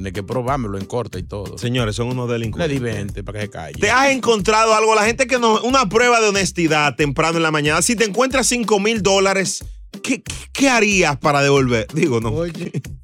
[0.00, 1.58] tiene que probármelo en corte y todo.
[1.58, 2.70] Señores, son unos Le delincuentes.
[2.70, 3.74] di 20 para que se calle.
[3.78, 4.94] ¿Te has encontrado algo?
[4.94, 5.60] La gente que no.
[5.60, 7.82] Una prueba de honestidad temprano en la mañana.
[7.82, 9.62] Si te encuentras 5 mil dólares,
[10.02, 11.86] ¿qué, qué- qué harías para devolver?
[11.92, 12.32] Digo, no.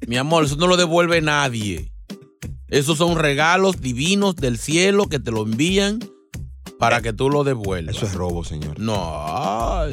[0.07, 1.91] Mi amor, eso no lo devuelve nadie.
[2.67, 5.99] Esos son regalos divinos del cielo que te lo envían
[6.79, 7.95] para que tú lo devuelvas.
[7.95, 8.79] Eso es robo, señor.
[8.79, 8.95] No.
[9.27, 9.91] ay.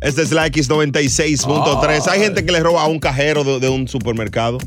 [0.00, 2.06] Este es la X96.3.
[2.08, 4.58] Hay gente que le roba a un cajero de, de un supermercado.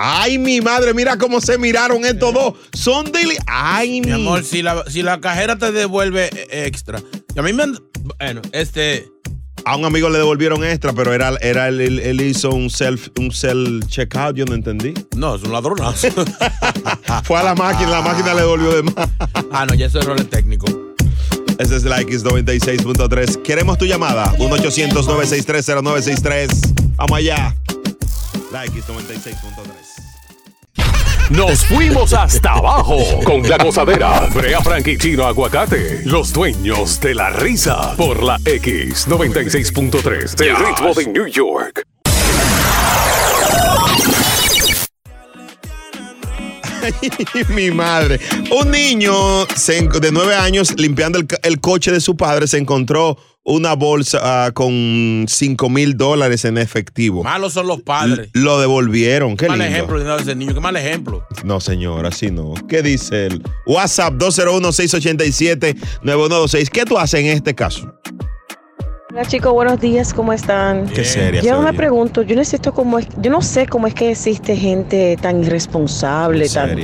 [0.00, 2.54] Ay, mi madre, mira cómo se miraron estos dos.
[2.72, 3.34] Son deli.
[3.48, 4.06] Ay, mi.
[4.06, 7.02] Mi amor, si la, si la cajera te devuelve eh, extra.
[7.34, 7.76] Y a mí me han-
[8.18, 9.08] Bueno, este.
[9.64, 13.08] A un amigo le devolvieron extra, pero era, era él, él- él hizo un self,
[13.18, 14.94] un self checkout, yo no entendí.
[15.16, 16.06] No, es un ladronazo.
[17.24, 18.94] Fue a la máquina, la máquina le devolvió de más.
[19.50, 20.66] ah, no, ya eso es error técnico.
[21.58, 23.42] Ese es la X96.3.
[23.42, 24.32] Queremos tu llamada.
[24.38, 26.94] 1-800-963-0963.
[26.94, 27.56] Vamos allá.
[28.52, 29.87] La X96.3.
[31.30, 34.26] Nos fuimos hasta abajo con la gozadera.
[34.34, 37.94] Brea Frank y Chino Aguacate, los dueños de la risa.
[37.96, 41.84] Por la X96.3, el ritmo de New York.
[47.54, 48.18] Mi madre.
[48.50, 54.20] Un niño de nueve años limpiando el coche de su padre se encontró una bolsa
[54.22, 57.24] ah, con 5 mil dólares en efectivo.
[57.24, 58.28] Malos son los padres.
[58.34, 59.36] Lo devolvieron.
[59.36, 59.74] Qué Qué mal lindo.
[59.74, 60.52] ejemplo ese niño.
[60.54, 61.26] Qué mal ejemplo.
[61.44, 62.54] No, señor, así no.
[62.68, 63.42] ¿Qué dice él?
[63.66, 66.68] WhatsApp 201-687-9126.
[66.68, 67.94] ¿Qué tú haces en este caso?
[69.18, 70.86] Hola chicos, buenos días, ¿cómo están?
[70.86, 73.94] Qué seria se Yo me pregunto, yo necesito como es, yo no sé cómo es
[73.94, 76.78] que existe gente tan irresponsable, tan,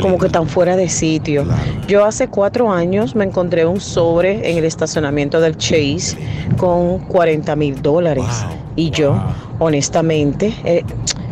[0.00, 1.44] como que tan fuera de sitio.
[1.88, 6.16] Yo hace cuatro años me encontré un sobre en el estacionamiento del Chase
[6.56, 8.46] con 40 mil dólares.
[8.76, 9.20] Y yo,
[9.58, 10.84] honestamente, eh,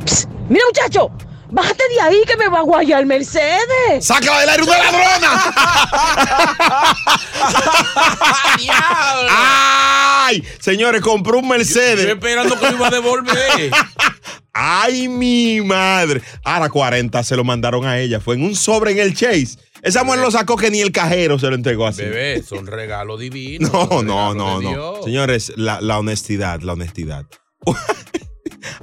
[0.05, 1.13] pss, mira muchacho,
[1.51, 3.61] bájate de ahí que me va a guayar Mercedes.
[4.01, 5.55] ¡Sácala del aire, una ladrona!
[9.31, 10.43] ¡Ay!
[10.61, 12.07] Señores, compró un Mercedes.
[12.07, 13.71] Yo esperando que lo iba a devolver.
[14.53, 16.23] ¡Ay, mi madre!
[16.45, 18.21] Ahora 40 se lo mandaron a ella.
[18.21, 19.57] Fue en un sobre en el Chase.
[19.83, 22.03] Esa mujer lo sacó que ni el cajero se lo entregó así.
[22.03, 23.73] Bebé, son regalos divinos.
[23.73, 24.71] No, son no, no, no.
[24.71, 25.05] Dios.
[25.05, 27.25] Señores, la, la honestidad, la honestidad.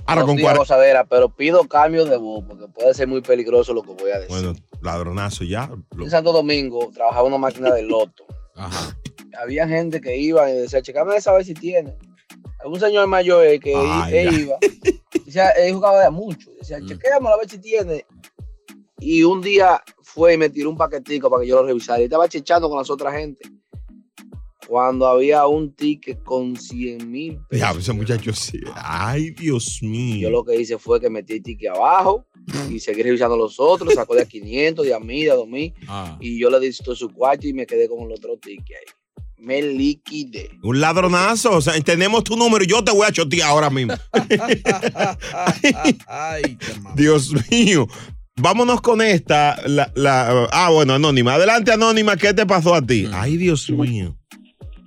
[0.05, 0.57] Ahora Buenos con días, 40.
[0.59, 4.19] gozadera, pero pido cambio de voz porque puede ser muy peligroso lo que voy a
[4.19, 4.29] decir.
[4.29, 5.69] Bueno, ladronazo ya.
[5.95, 8.25] Lo- En Santo Domingo trabajaba una máquina de loto.
[8.55, 8.97] Ajá.
[9.39, 11.95] Había gente que iba y decía, checame esa a ver si tiene.
[12.65, 14.09] Un señor mayor eh, que ya.
[14.31, 14.57] iba.
[15.25, 16.49] Decía, él jugaba de mucho.
[16.59, 18.05] Decía, chequéamelo a ver si tiene.
[18.99, 21.99] Y un día fue y me tiró un paquetico para que yo lo revisara.
[22.01, 23.47] Y estaba chechando con las otras gente.
[24.67, 28.59] Cuando había un ticket con 100 mil Ya, ese muchacho sí.
[28.75, 30.23] Ay, Dios mío.
[30.23, 32.25] Yo lo que hice fue que metí el ticket abajo
[32.69, 35.73] y seguí revisando los otros, sacó de a 500, de a 1000, de a 2000
[35.87, 36.17] Ah.
[36.19, 38.93] y yo le di todo su cuarto y me quedé con el otro ticket ahí.
[39.39, 40.49] me liquidé.
[40.63, 41.51] Un ladronazo.
[41.57, 43.93] O sea, tenemos tu número y yo te voy a chotear ahora mismo.
[46.95, 47.87] Dios mío.
[48.39, 49.57] Vámonos con esta.
[49.67, 51.35] La, la- ah, bueno, Anónima.
[51.35, 52.17] Adelante, Anónima.
[52.17, 53.07] ¿Qué te pasó a ti?
[53.13, 54.16] Ay, Dios mío.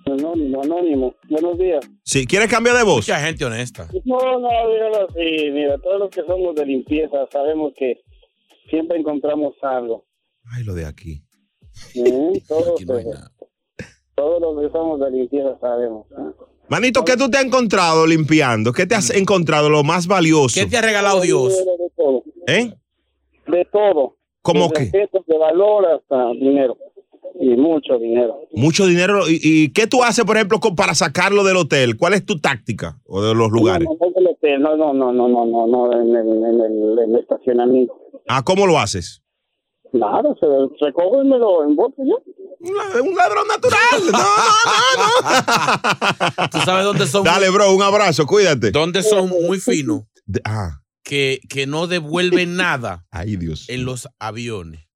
[0.07, 1.15] Anónimo, anónimo.
[1.29, 1.89] Buenos días.
[2.05, 2.97] Sí, ¿quieres cambiar de voz?
[3.09, 3.89] Mucha gente honesta.
[4.05, 5.51] No, no, dígalo así.
[5.53, 8.01] Mira, todos los que somos de limpieza sabemos que
[8.69, 10.07] siempre encontramos algo.
[10.53, 11.23] Ay, lo de aquí.
[11.95, 12.43] ¿eh?
[12.49, 12.81] Todos,
[14.15, 16.07] todos los que somos de limpieza sabemos.
[16.13, 16.45] ¿eh?
[16.69, 18.73] Manito, ¿qué tú te has encontrado limpiando?
[18.73, 20.61] ¿Qué te has encontrado lo más valioso?
[20.61, 21.57] ¿Qué te ha regalado Dios?
[21.57, 22.23] De todo.
[22.47, 22.73] ¿Eh?
[23.49, 24.17] De todo.
[24.43, 24.99] ¿Cómo Desde qué?
[24.99, 26.79] objetos de valor hasta dinero.
[27.43, 28.39] Y mucho dinero.
[28.53, 29.27] Mucho dinero.
[29.29, 31.97] ¿Y, y qué tú haces, por ejemplo, con- para sacarlo del hotel?
[31.97, 32.99] ¿Cuál es tu táctica?
[33.07, 33.89] ¿O de los lugares?
[33.89, 36.45] No, no, no, del hotel, no, no, no, no, no, no, no, en el, en
[36.45, 36.61] el,
[36.99, 37.95] en el estacionamiento.
[38.29, 39.23] Ah, ¿cómo lo haces?
[39.93, 40.47] Nada, se
[40.85, 42.21] recoge y me lo embolso yo.
[43.03, 44.13] Un ladrón natural.
[44.13, 44.19] No,
[46.51, 47.25] ¿Tú sabes dónde son?
[47.25, 48.71] Dale, bro, un abrazo, cuídate.
[48.71, 50.03] ¿Dónde son muy finos?
[50.45, 50.77] ah.
[51.03, 53.65] Que, que no devuelven nada Ay, Dios.
[53.69, 54.87] en los aviones.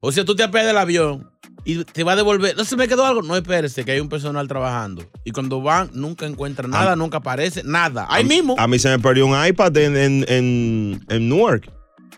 [0.00, 1.30] O sea, tú te apeas del avión
[1.64, 2.56] y te va a devolver.
[2.56, 3.22] No se me quedó algo.
[3.22, 5.04] No espérese, que hay un personal trabajando.
[5.24, 8.06] Y cuando van, nunca encuentran nada, nunca aparece nada.
[8.10, 8.54] Ahí A- mismo.
[8.58, 11.70] A mí se me perdió un iPad en, en, en, en Newark.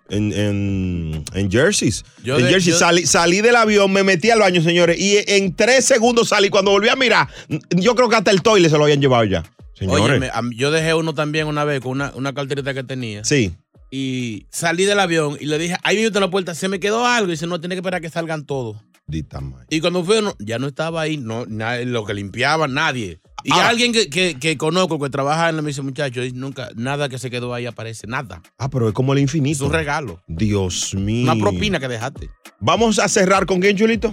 [0.08, 2.04] En, en, en Jerseys.
[2.22, 5.54] Yo en de- yo- salí, salí del avión, me metí al baño, señores, y en
[5.56, 6.48] tres segundos salí.
[6.48, 7.26] Cuando volví a mirar,
[7.70, 9.42] yo creo que hasta el toile se lo habían llevado ya.
[9.74, 10.04] Señores.
[10.04, 13.24] Óyeme, yo dejé uno también una vez con una, una carterita que tenía.
[13.24, 13.54] Sí.
[13.90, 17.04] Y salí del avión y le dije, ahí mismo en la puerta, se me quedó
[17.06, 17.28] algo.
[17.28, 18.76] Y dice, no, tiene que esperar a que salgan todos.
[19.08, 19.66] Madre.
[19.70, 23.20] Y cuando fui, no- ya no estaba ahí, no, nadie- lo que limpiaba, nadie.
[23.44, 23.68] Y Ah.
[23.68, 27.30] alguien que, que, que conozco que trabaja en la misa, muchacho, nunca, nada que se
[27.30, 28.42] quedó ahí aparece, nada.
[28.58, 29.62] Ah, pero es como el infinito.
[29.64, 30.20] Es un regalo.
[30.26, 31.30] Dios mío.
[31.30, 32.28] Una propina que dejaste.
[32.58, 34.12] Vamos a cerrar con quién, Chulito?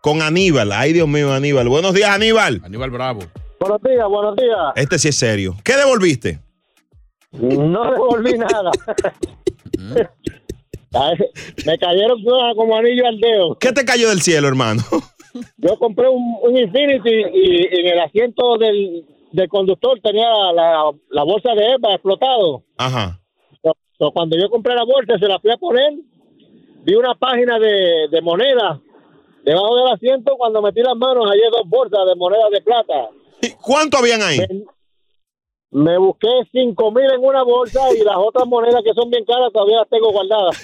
[0.00, 0.72] Con Aníbal.
[0.72, 1.68] Ay, Dios mío, Aníbal.
[1.68, 2.62] Buenos días, Aníbal.
[2.64, 3.20] Aníbal Bravo.
[3.60, 4.56] Buenos días, buenos días.
[4.76, 5.56] Este sí es serio.
[5.62, 6.40] ¿Qué devolviste?
[7.32, 8.70] No devolví nada.
[11.66, 12.22] Me cayeron
[12.54, 13.56] como anillo al dedo.
[13.58, 14.82] ¿Qué te cayó del cielo, hermano?
[15.56, 21.22] Yo compré un, un Infinity y en el asiento del, del conductor tenía la, la
[21.24, 22.62] bolsa de Eva explotado.
[22.76, 23.18] Ajá.
[23.62, 25.94] So- so, cuando yo compré la bolsa, se la fui a poner,
[26.84, 28.78] vi una página de, de moneda
[29.44, 30.36] debajo del asiento.
[30.36, 33.08] Cuando metí las manos, hallé dos bolsas de moneda de plata.
[33.62, 34.38] ¿Cuánto habían ahí?
[34.38, 34.64] Me,
[35.72, 39.50] me busqué cinco mil en una bolsa y las otras monedas que son bien caras
[39.52, 40.56] todavía las tengo guardadas.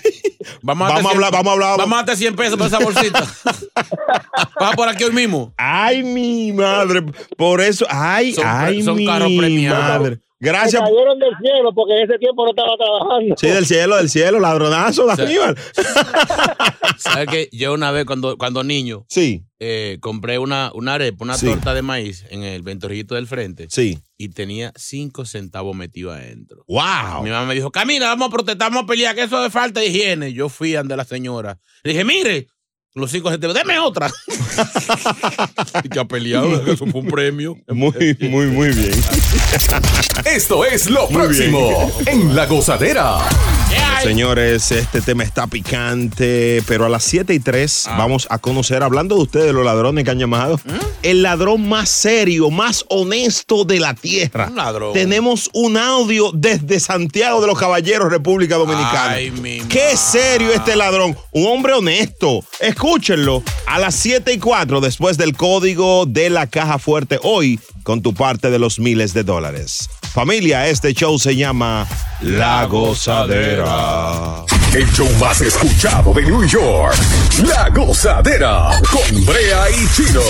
[0.63, 1.79] Vamos a, Vamos a darte hablar, 100 vamos a hablar.
[1.79, 3.21] Vamos a darte 100 pesos por esa bolsita.
[4.59, 5.53] Pasa por aquí hoy mismo.
[5.57, 7.03] Ay, mi madre.
[7.37, 9.79] Por eso, ay, Son ay, son mi carros premiados.
[9.89, 10.19] madre.
[10.41, 10.81] Gracias.
[10.83, 13.35] Me cayeron del cielo porque en ese tiempo no estaba trabajando.
[13.37, 15.23] Sí, del cielo, del cielo, ladronazo de Sí.
[15.23, 15.57] Aníbal.
[16.99, 17.49] ¿Sabes qué?
[17.53, 19.45] Yo una vez cuando, cuando niño Sí.
[19.59, 21.47] eh, compré una, una arepa, una Sí.
[21.47, 23.67] torta de maíz en el ventorrillito del frente.
[23.71, 23.99] Sí.
[24.17, 26.65] Y tenía cinco centavos metidos adentro.
[26.69, 27.23] Wow.
[27.23, 29.81] Mi mamá me dijo, Camila, vamos a protestar, vamos a pelear, que eso es falta
[29.81, 30.33] de higiene.
[30.33, 31.59] Yo fui ante la señora.
[31.83, 32.47] Le dije, mire,
[32.95, 34.11] los cinco centavos, deme otra.
[35.85, 37.57] y que ha peleado, que eso fue un premio.
[37.69, 39.01] Muy, muy, muy bien.
[40.25, 43.19] Esto es lo Muy próximo en La Gozadera.
[44.03, 47.97] Señores, este tema está picante, pero a las 7 y 3 Ah.
[47.99, 50.71] vamos a conocer, hablando de ustedes, los ladrones que han llamado, ¿Mm?
[51.03, 54.47] el ladrón más serio, más honesto de la tierra.
[54.49, 54.93] Un ladrón.
[54.93, 59.11] Tenemos un audio desde Santiago de los Caballeros, República Dominicana.
[59.15, 62.45] Ay, mi Qué serio este ladrón, un hombre honesto.
[62.61, 68.03] Escúchenlo a las 7 y 4 después del código de la caja fuerte hoy con
[68.03, 69.89] tu parte de los miles de dólares.
[70.19, 71.87] Familia, este show se llama
[72.23, 74.45] La Gozadera.
[74.75, 76.97] El show más escuchado de New York.
[77.47, 80.21] La Gozadera con Brea y Chino.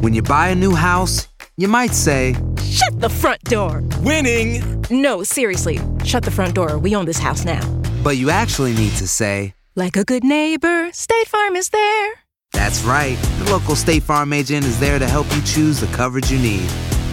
[0.00, 3.82] When you buy a new house, you might say, Shut the front door.
[4.04, 4.62] Winning!
[4.90, 5.80] No, seriously.
[6.04, 6.78] Shut the front door.
[6.78, 7.66] We own this house now.
[8.04, 12.12] But you actually need to say, Like a good neighbor, State Farm is there.
[12.52, 13.18] That's right.
[13.40, 16.70] The local State Farm agent is there to help you choose the coverage you need.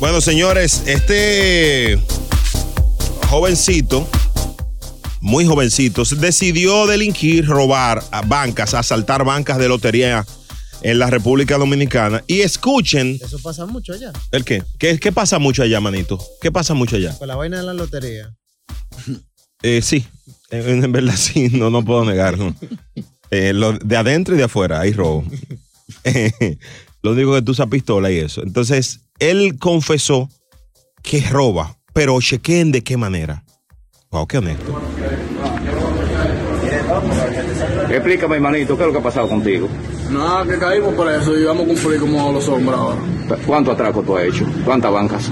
[0.00, 1.98] Bueno, señores, este
[3.28, 4.08] jovencito,
[5.20, 10.24] muy jovencito, decidió delinquir, robar a bancas, asaltar bancas de lotería
[10.82, 12.22] en la República Dominicana.
[12.28, 14.12] Y escuchen, Eso pasa mucho allá.
[14.30, 14.62] ¿el qué?
[14.78, 16.24] ¿Qué, qué pasa mucho allá, manito?
[16.40, 17.18] ¿Qué pasa mucho allá?
[17.18, 18.32] Con la vaina de la lotería.
[19.62, 20.06] Eh, sí,
[20.50, 22.54] en, en verdad sí, no, no puedo negarlo.
[23.30, 25.22] Eh, lo, de adentro y de afuera hay robo.
[27.02, 28.42] lo único que tú usas pistola y eso.
[28.42, 30.28] Entonces, él confesó
[31.02, 33.44] que roba, pero chequen de qué manera.
[34.10, 34.80] Wow, qué honesto.
[37.90, 39.68] Explícame, hermanito, ¿qué es lo que ha pasado contigo?
[40.10, 42.98] Nada, que caímos por eso y vamos a cumplir como los hombres ahora.
[43.46, 44.46] ¿Cuánto atraco tú has hecho?
[44.64, 45.30] ¿Cuántas bancas?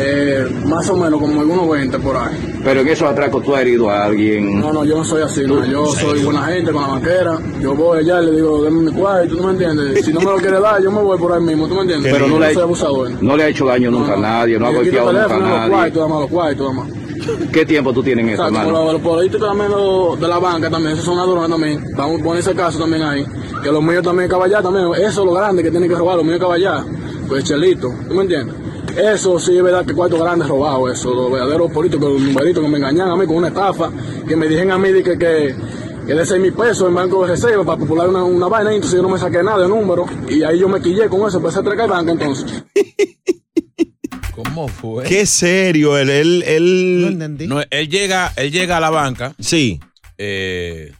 [0.00, 2.60] Eh, más o menos como algunos 20 por ahí.
[2.62, 4.60] Pero en esos atracos tú has herido a alguien.
[4.60, 5.64] No, no, yo no soy así, no.
[5.66, 7.36] Yo soy buena gente con la banquera.
[7.60, 10.04] Yo voy allá y le digo, dame mi cuarto, ¿tú me entiendes?
[10.04, 12.12] Si no me lo quiere dar, yo me voy por ahí mismo, ¿tú me entiendes?
[12.12, 13.10] Pero no le, ha soy hecho, abusador.
[13.20, 15.28] no le ha hecho daño nunca a nadie, no ha Yo quito golpeado nunca a
[15.28, 15.70] teléfono, los nadie.
[15.72, 17.48] cuartos, dame los cuartos, dame.
[17.52, 18.70] ¿Qué tiempo tú tienes en eso, hermano?
[18.70, 21.84] los, los políticos también los de la banca también, esos son ladrones también.
[21.96, 23.26] Vamos a poner ese caso también ahí.
[23.64, 24.86] Que los míos también caballar también.
[24.94, 26.84] Eso es lo grande que tienen que robar, los míos caballar.
[27.28, 28.54] Pues chelito, ¿tú me entiendes?
[28.96, 32.68] Eso sí es verdad que cuarto grande robado, eso, los verdaderos políticos, los numeritos que
[32.68, 33.90] me engañan a mí con una estafa,
[34.26, 35.54] que me dijeron a mí de que, que,
[36.06, 38.76] que de 6 mil pesos en banco de reserva para popular una, una vaina, y
[38.76, 41.38] entonces yo no me saqué nada de número, y ahí yo me quillé con eso,
[41.38, 42.64] empecé a traer banca entonces.
[44.34, 45.04] ¿Cómo fue?
[45.04, 47.48] Qué serio, él, él, él...
[47.48, 49.34] No, él llega, él llega a la banca.
[49.38, 49.80] Sí.
[50.16, 50.92] Eh,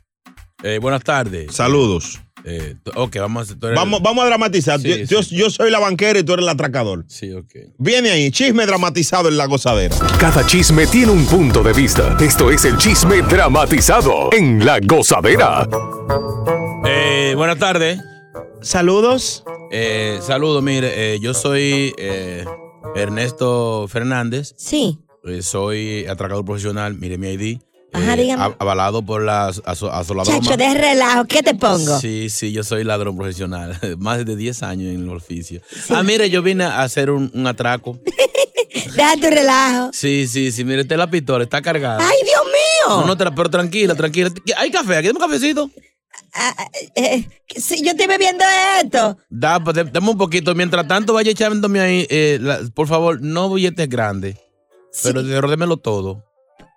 [0.62, 1.54] eh, buenas tardes.
[1.54, 2.20] Saludos.
[2.50, 4.80] Eh, ok, vamos a Vamos, vamos a dramatizar.
[4.80, 7.04] Sí, yo, yo- yo soy la banquera y tú eres el atracador.
[7.08, 7.52] Sí, ok.
[7.78, 9.94] Viene ahí, chisme dramatizado en la gozadera.
[10.18, 12.16] Cada chisme tiene un punto de vista.
[12.20, 15.68] Esto es el chisme dramatizado en La Gozadera.
[16.86, 18.00] Eh, buenas tardes.
[18.62, 19.44] Saludos.
[19.70, 22.44] Eh, saludos, mire, eh, yo soy eh,
[22.96, 24.54] Ernesto Fernández.
[24.56, 24.98] Sí.
[25.24, 27.58] Eh, soy atracador profesional, mire mi ID.
[27.92, 30.38] Ajá, eh, avalado por la aso- asoladora.
[30.40, 31.98] Chacho, de relajo, ¿qué te pongo?
[31.98, 33.78] Sí, sí, yo soy ladrón profesional.
[33.98, 35.60] Más de 10 años en el oficio.
[35.90, 37.98] Ah, mire, yo vine a hacer un, un atraco.
[38.94, 39.90] Deja tu relajo.
[39.92, 41.98] Sí, sí, sí, mire, la pistola, está cargada.
[42.00, 43.00] ¡Ay, Dios mío!
[43.00, 44.30] No, no, tra- pero tranquila, tranquila.
[44.58, 44.96] ¿Hay café?
[44.96, 45.70] ¿Aquí un cafecito?
[46.94, 48.44] Eh, que si yo estoy bebiendo
[48.82, 49.16] esto.
[49.30, 50.54] Da, pues, dame un poquito.
[50.54, 54.36] Mientras tanto, vaya echándome ahí, eh, la- por favor, no billetes grandes.
[55.02, 56.24] Pero démelo todo.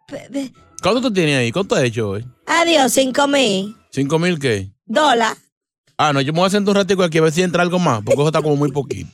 [0.07, 1.51] Pe- ¿Cuánto tú tienes ahí?
[1.51, 2.25] ¿Cuánto has hecho hoy?
[2.47, 4.71] Adiós, cinco mil ¿Cinco mil qué?
[4.85, 5.37] dólares.
[5.97, 7.77] Ah, no, yo me voy a sentar un ratico aquí a ver si entra algo
[7.77, 9.09] más, porque eso está como muy poquito.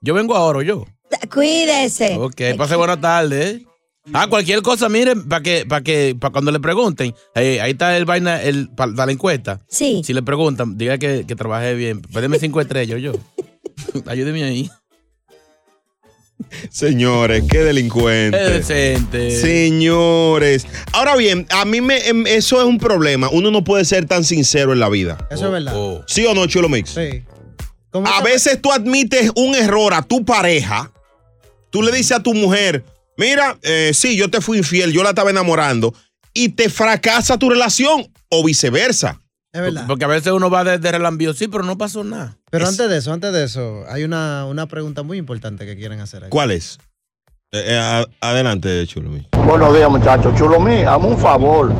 [0.00, 0.84] Yo vengo ahora, yo.
[1.32, 2.16] Cuídese.
[2.18, 3.66] Ok, pase buena tarde, ¿eh?
[4.12, 7.96] Ah, cualquier cosa, miren, para que, para que, para cuando le pregunten, eh, ahí está
[7.96, 9.60] el vaina, el, para la encuesta.
[9.68, 10.02] Sí.
[10.04, 12.00] Si le preguntan, diga que, que trabajé bien.
[12.02, 13.12] Pídeme cinco estrellas, yo.
[14.06, 14.70] Ayúdeme ahí.
[16.70, 18.38] Señores, qué delincuente.
[18.38, 19.30] Qué decente.
[19.40, 20.66] Señores.
[20.92, 23.28] Ahora bien, a mí me, em, eso es un problema.
[23.30, 25.18] Uno no puede ser tan sincero en la vida.
[25.30, 25.74] Eso es verdad.
[26.06, 26.90] ¿Sí o no, Chulo Mix?
[26.90, 27.22] Sí.
[27.92, 30.92] A veces tú admites un error a tu pareja.
[31.70, 32.84] Tú le dices a tu mujer,
[33.16, 35.94] mira, eh, sí, yo te fui infiel, yo la estaba enamorando.
[36.34, 39.20] Y te fracasa tu relación o viceversa.
[39.52, 39.84] Es verdad.
[39.86, 42.36] Porque a veces uno va desde relambío, sí, pero no pasó nada.
[42.50, 46.00] Pero antes de eso, antes de eso, hay una, una pregunta muy importante que quieren
[46.00, 46.30] hacer ahí.
[46.30, 46.78] ¿Cuál es?
[47.52, 49.26] Eh, eh, a- adelante, Chulo Mix.
[49.46, 50.34] Buenos días, muchachos.
[50.36, 51.72] Chulo mí, hazme un favor.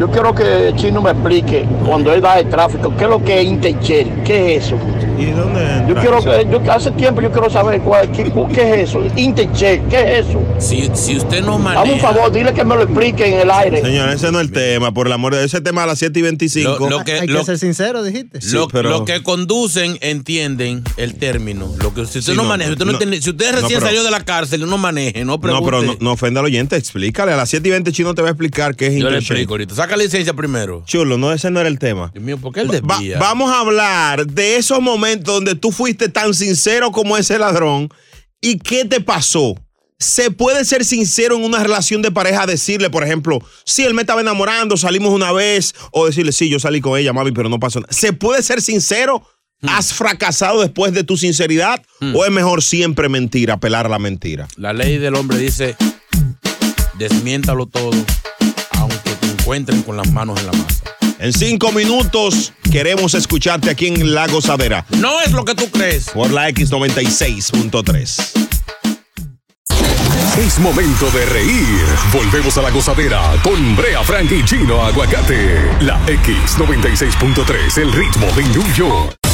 [0.00, 3.40] Yo quiero que Chino me explique, cuando él da el tráfico, qué es lo que
[3.40, 4.76] es Interchel, qué es eso.
[5.18, 8.88] ¿Y dónde Yo quiero que, yo, hace tiempo yo quiero saber cuál, qué, qué es
[8.90, 10.42] eso, Intercheck, ¿qué es eso?
[10.58, 12.12] Si, si usted no Hazme un maneja.
[12.12, 13.80] favor, dile que me lo explique en el aire.
[13.82, 16.18] Señor, ese no es el tema, por el amor de ese tema a las 7
[16.18, 16.78] y 25.
[16.78, 18.40] Lo- lo que- Hay lo- que ser sincero, dijiste.
[18.52, 21.70] Lo, pero- lo que conducen entienden el término.
[21.82, 23.60] Lo que si usted Sí, no, no, maneja, usted no no, entiende- si usted no,
[23.60, 25.64] recién pero- salió de la cárcel y no maneje, no No, pregunte.
[25.64, 27.32] pero no, no ofenda al oyente, explícale.
[27.32, 29.54] A las 7 y 20 Chino te va a explicar qué es Yo le explico
[29.54, 29.74] ahorita.
[29.74, 30.82] Saca licencia primero.
[30.86, 32.10] Chulo, no, ese no era el tema.
[32.12, 33.18] Dios mío, ¿por qué él Va- desvía?
[33.18, 37.88] vamos a hablar de esos momentos donde tú fuiste tan sincero como ese ladrón
[38.40, 39.54] y qué te pasó.
[39.98, 44.02] Se puede ser sincero en una relación de pareja, decirle, por ejemplo, si él me
[44.02, 47.58] estaba enamorando, salimos una vez, o decirle, sí, yo salí con ella, mami, pero no
[47.58, 47.92] pasó nada.
[47.92, 49.22] ¿Se puede ser sincero?
[49.62, 49.70] Hmm.
[49.70, 51.82] ¿Has fracasado después de tu sinceridad?
[52.14, 54.48] ¿O es mejor siempre mentir, apelar a la mentira?
[54.56, 55.76] La ley del hombre dice,
[56.98, 57.92] desmiéntalo todo,
[58.72, 60.84] aunque te encuentren con las manos en la masa.
[61.18, 64.84] En cinco minutos queremos escucharte aquí en La Gozadera.
[64.98, 66.10] No es lo que tú crees.
[66.10, 68.46] Por la X96.3.
[70.38, 71.86] Es momento de reír.
[72.12, 75.58] Volvemos a la gozadera con Brea Frank y Chino Aguacate.
[75.80, 79.25] La X96.3, el ritmo de New York.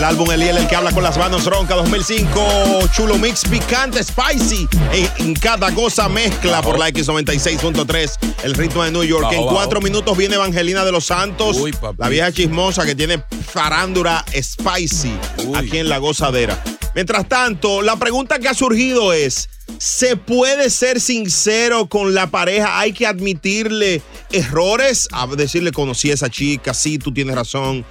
[0.00, 4.66] Del álbum Eliel, el que habla con las manos ronca 2005, Chulo Mix Picante Spicy.
[4.94, 8.10] En, en cada goza mezcla por la X96.3,
[8.44, 9.24] el ritmo de New York.
[9.24, 9.54] Bajo, en bajo.
[9.54, 15.12] cuatro minutos viene Evangelina de los Santos, Uy, la vieja chismosa que tiene farándula spicy
[15.54, 16.58] aquí en la gozadera.
[16.94, 22.78] Mientras tanto, la pregunta que ha surgido es: ¿se puede ser sincero con la pareja?
[22.78, 25.08] ¿Hay que admitirle errores?
[25.12, 27.84] A decirle, conocí a esa chica, sí, tú tienes razón.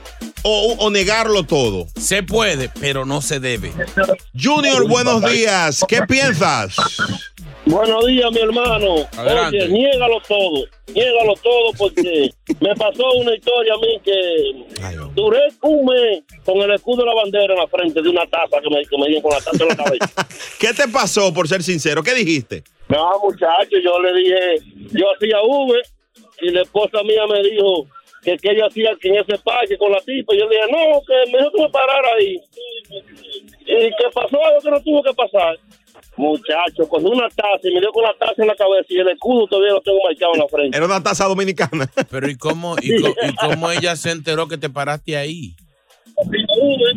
[0.44, 1.88] O, o negarlo todo.
[2.00, 3.74] Se puede, pero no se debe.
[4.34, 5.84] Junior, buenos días.
[5.88, 6.76] ¿Qué piensas?
[7.70, 8.96] Buenos días, mi hermano.
[9.16, 9.58] Adelante.
[9.62, 10.66] Oye, niégalo todo.
[10.88, 16.72] Niégalo todo porque me pasó una historia a mí que duré un mes con el
[16.72, 19.22] escudo de la bandera en la frente de una taza que me, que me dieron
[19.22, 20.28] con la taza en la cabeza.
[20.60, 22.02] ¿Qué te pasó, por ser sincero?
[22.02, 22.64] ¿Qué dijiste?
[22.88, 24.56] No, muchacho, yo le dije,
[24.92, 25.80] yo hacía V
[26.42, 27.86] y la esposa mía me dijo
[28.24, 30.34] que, que ella hacía que en ese parque con la tipa.
[30.34, 32.36] Y yo le dije, no, que me dijo que me parara ahí.
[33.62, 34.44] ¿Y qué pasó?
[34.44, 35.60] Algo que no tuvo que pasar.
[36.20, 39.08] Muchacho, con una taza y me dio con la taza en la cabeza y el
[39.08, 40.78] escudo todavía lo tengo marcado en la frente.
[40.78, 41.90] Era una taza dominicana.
[42.12, 45.56] Pero ¿y cómo, y, co- y cómo ella se enteró que te paraste ahí?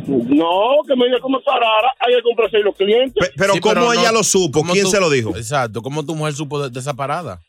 [0.08, 1.92] No, que me que me parara.
[2.00, 3.30] Hay que comprarse los clientes.
[3.36, 4.58] Pero Sí, ¿cómo ella lo supo?
[4.60, 5.36] ¿cómo ¿Quién tú- se lo dijo?
[5.36, 7.40] Exacto, ¿cómo tu mujer supo de, de esa parada?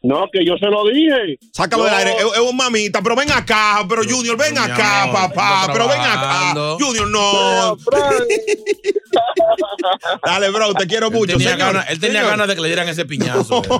[0.00, 1.40] No, que yo se lo dije.
[1.52, 2.12] Sácalo del aire.
[2.12, 5.68] Es, es un mamita, pero ven acá, pero Junior, ven acá, amor, papá.
[5.72, 6.54] Pero ven acá.
[6.78, 7.76] Junior, no.
[10.24, 11.32] Dale, bro, te quiero Él mucho.
[11.36, 11.72] tenía, señor.
[11.74, 13.60] ganas, él tenía ganas de que le dieran ese piñazo.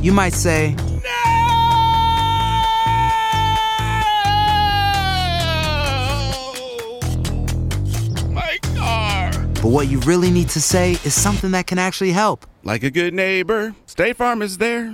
[0.02, 0.76] you might say,
[8.34, 9.32] My car.
[9.62, 12.46] but what you really need to say is something that can actually help.
[12.66, 14.94] Like a good neighbor, State Farm is there.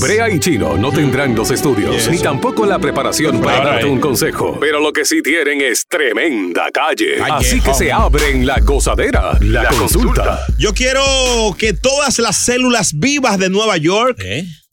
[0.00, 4.58] Brea y Chino no tendrán los estudios, ni tampoco la preparación para darte un consejo.
[4.60, 7.20] Pero lo que sí tienen es tremenda calle.
[7.20, 10.44] Así que se abren la gozadera, la, consulta.
[10.58, 11.02] Yo quiero
[11.58, 14.18] que todas las células vivas de Nueva York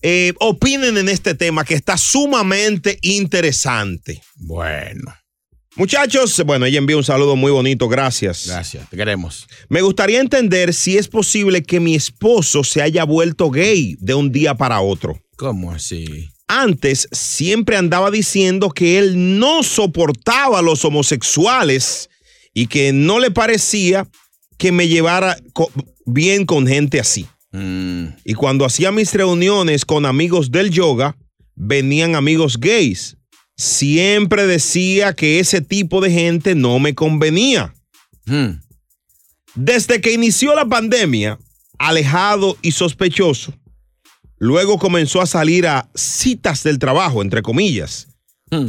[0.01, 4.21] eh, opinen en este tema que está sumamente interesante.
[4.35, 5.13] Bueno.
[5.77, 8.47] Muchachos, bueno, ella envió un saludo muy bonito, gracias.
[8.47, 9.45] Gracias, te queremos.
[9.67, 14.31] Me gustaría entender si es posible que mi esposo se haya vuelto gay de un
[14.31, 15.19] día para otro.
[15.35, 16.29] ¿Cómo así?
[16.47, 22.09] Antes siempre andaba diciendo que él no soportaba a los homosexuales
[22.53, 24.07] y que no le parecía
[24.57, 25.37] que me llevara
[26.05, 27.27] bien con gente así.
[27.51, 31.17] Y cuando hacía mis reuniones con amigos del yoga,
[31.55, 33.17] venían amigos gays.
[33.57, 37.73] Siempre decía que ese tipo de gente no me convenía.
[39.55, 41.39] Desde que inició la pandemia,
[41.77, 43.53] alejado y sospechoso,
[44.37, 48.09] luego comenzó a salir a citas del trabajo, entre comillas,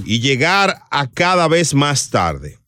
[0.04, 2.58] y llegar a cada vez más tarde.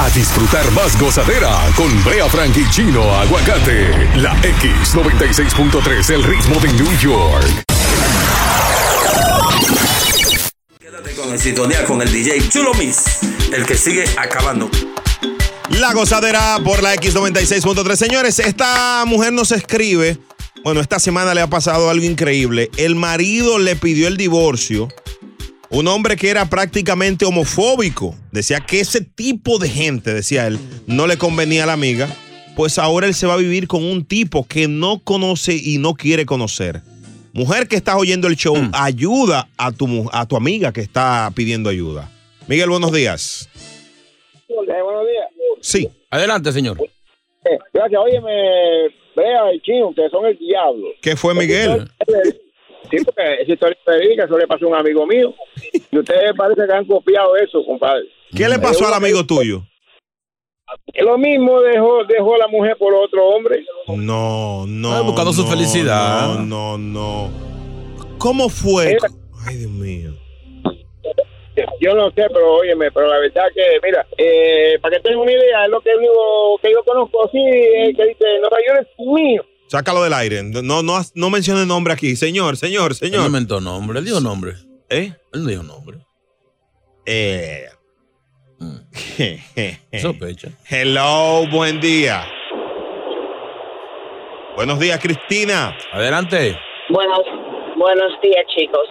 [0.00, 3.90] A disfrutar más gozadera con Brea Frank y Chino Aguacate.
[4.16, 7.64] La X96.3, el ritmo de New York.
[11.14, 13.18] Con el sintonía con el DJ Chulo Miss,
[13.52, 14.70] el que sigue acabando.
[15.68, 17.94] La gozadera por la X96.3.
[17.94, 20.16] Señores, esta mujer nos escribe.
[20.64, 22.70] Bueno, esta semana le ha pasado algo increíble.
[22.78, 24.88] El marido le pidió el divorcio.
[25.70, 28.16] Un hombre que era prácticamente homofóbico.
[28.32, 32.08] Decía que ese tipo de gente, decía él, no le convenía a la amiga.
[32.56, 35.94] Pues ahora él se va a vivir con un tipo que no conoce y no
[35.94, 36.82] quiere conocer.
[37.32, 41.70] Mujer que estás oyendo el show, ayuda a tu, a tu amiga que está pidiendo
[41.70, 42.10] ayuda.
[42.48, 43.48] Miguel, buenos días.
[44.48, 45.26] Eh, buenos días.
[45.60, 45.88] Sí.
[46.10, 46.78] Adelante, señor.
[46.80, 48.00] Eh, gracias.
[48.00, 50.88] Óyeme, Brea y Chino, ustedes son el diablo.
[51.00, 51.88] ¿Qué fue, Miguel?
[52.90, 55.34] Sí, porque esa historia verídica, eso le pasó a un amigo mío.
[55.90, 58.04] Y ustedes parece que han copiado eso, compadre.
[58.36, 59.62] ¿Qué le pasó al amigo tuyo?
[60.94, 63.64] Lo mismo dejó, dejó la mujer por otro hombre.
[63.88, 64.92] No, no.
[64.92, 66.38] Ah, buscando su felicidad.
[66.38, 67.30] No, no, no.
[68.18, 68.96] ¿Cómo fue?
[69.46, 70.12] Ay, Dios mío.
[71.80, 75.32] Yo no sé, pero óyeme, pero la verdad que, mira, eh, para que tengan una
[75.32, 79.06] idea, es lo que único que yo conozco así, eh, que dice, Nueva York es
[79.06, 79.44] mío.
[79.70, 80.42] Sácalo del aire.
[80.42, 82.16] No, no, no mencione nombre aquí.
[82.16, 83.26] Señor, señor, Él no señor.
[83.26, 84.54] inventó nombre, él dijo nombre.
[84.88, 85.12] ¿Eh?
[85.32, 85.98] Él no dijo nombre.
[87.06, 87.66] Eh.
[90.02, 90.48] Sospecha.
[90.68, 92.26] Hello, buen día.
[94.56, 95.76] Buenos días, Cristina.
[95.92, 96.58] Adelante.
[96.88, 97.20] Buenos,
[97.80, 98.86] buenos días, chicos.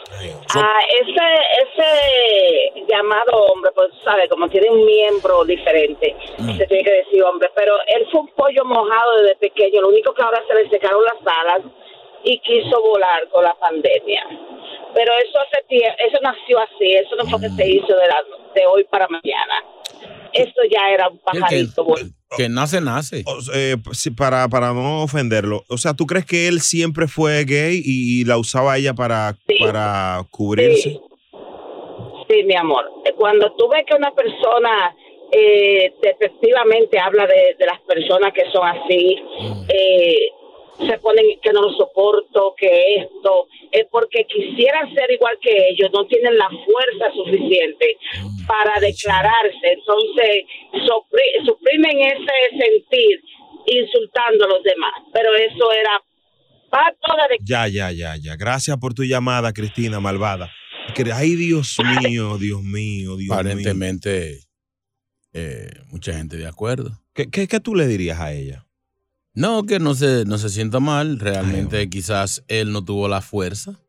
[0.56, 1.28] Ah, ese,
[1.64, 6.16] ese llamado hombre, pues sabe, como tiene un miembro diferente,
[6.58, 10.14] se tiene que decir hombre, pero él fue un pollo mojado desde pequeño, lo único
[10.14, 11.62] que ahora se le secaron las alas
[12.24, 14.26] y quiso volar con la pandemia.
[14.96, 18.24] Pero eso hace tie- eso nació así, eso no fue que se hizo de, la,
[18.56, 19.64] de hoy para mañana.
[20.34, 21.84] Esto ya era un que, pajarito.
[21.84, 22.10] bueno.
[22.38, 23.24] que nace, nace.
[23.26, 23.78] O- eh,
[24.16, 25.64] para, para no ofenderlo.
[25.70, 30.24] O sea, ¿tú crees que él siempre fue gay y, la usaba ella para, para
[30.32, 31.00] cubrirse?
[32.30, 32.86] Sí, mi amor.
[33.18, 34.96] Cuando tú ves que una persona
[35.32, 39.16] eh, efectivamente habla de, de las personas que son así,
[39.68, 40.30] eh,
[40.88, 45.90] se ponen que no lo soporto, que esto, es porque quisieran ser igual que ellos,
[45.94, 47.98] no tienen la fuerza suficiente
[48.48, 50.46] para declararse, entonces
[50.88, 53.22] supri- suprimen ese sentir
[53.68, 56.02] insultando a los demás, pero eso era
[56.70, 58.36] pato de Ya, ya, ya, ya.
[58.36, 60.52] Gracias por tu llamada, Cristina, malvada.
[61.14, 64.40] Ay, Dios mío, Dios mío, Dios Aparentemente,
[65.34, 66.92] eh, mucha gente de acuerdo.
[67.14, 68.66] ¿Qué, qué, qué tú le dirías a ella?
[69.40, 71.18] No, que no se, no se sienta mal.
[71.20, 73.80] Realmente quizás él no tuvo la fuerza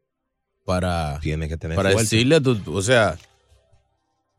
[0.64, 2.14] para, Tiene que tener para fuerza.
[2.14, 3.18] decirle, a tu- o sea,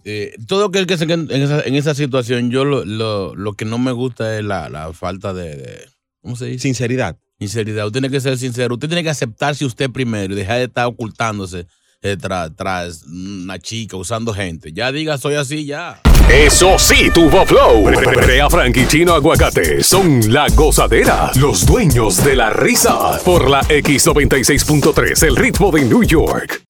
[0.06, 3.66] eh, todo aquel que se en esa, en esa situación, yo lo, lo, lo que
[3.66, 5.90] no me gusta es la, la falta de, de-
[6.22, 6.60] ¿cómo se dice?
[6.60, 7.18] Sinceridad.
[7.40, 7.88] Sinceridad.
[7.88, 8.76] Usted tiene que ser sincero.
[8.76, 11.68] Usted tiene que aceptarse usted primero y dejar de estar ocultándose
[12.02, 14.72] eh, tra- tras una chica, usando gente.
[14.72, 16.00] Ya diga, soy así, ya.
[16.32, 17.92] Eso sí, tuvo flow.
[18.16, 23.20] Brea Frank y Chino Aguacate son la gozadera, los dueños de la risa.
[23.26, 26.64] Por la X96.3, el ritmo de New York.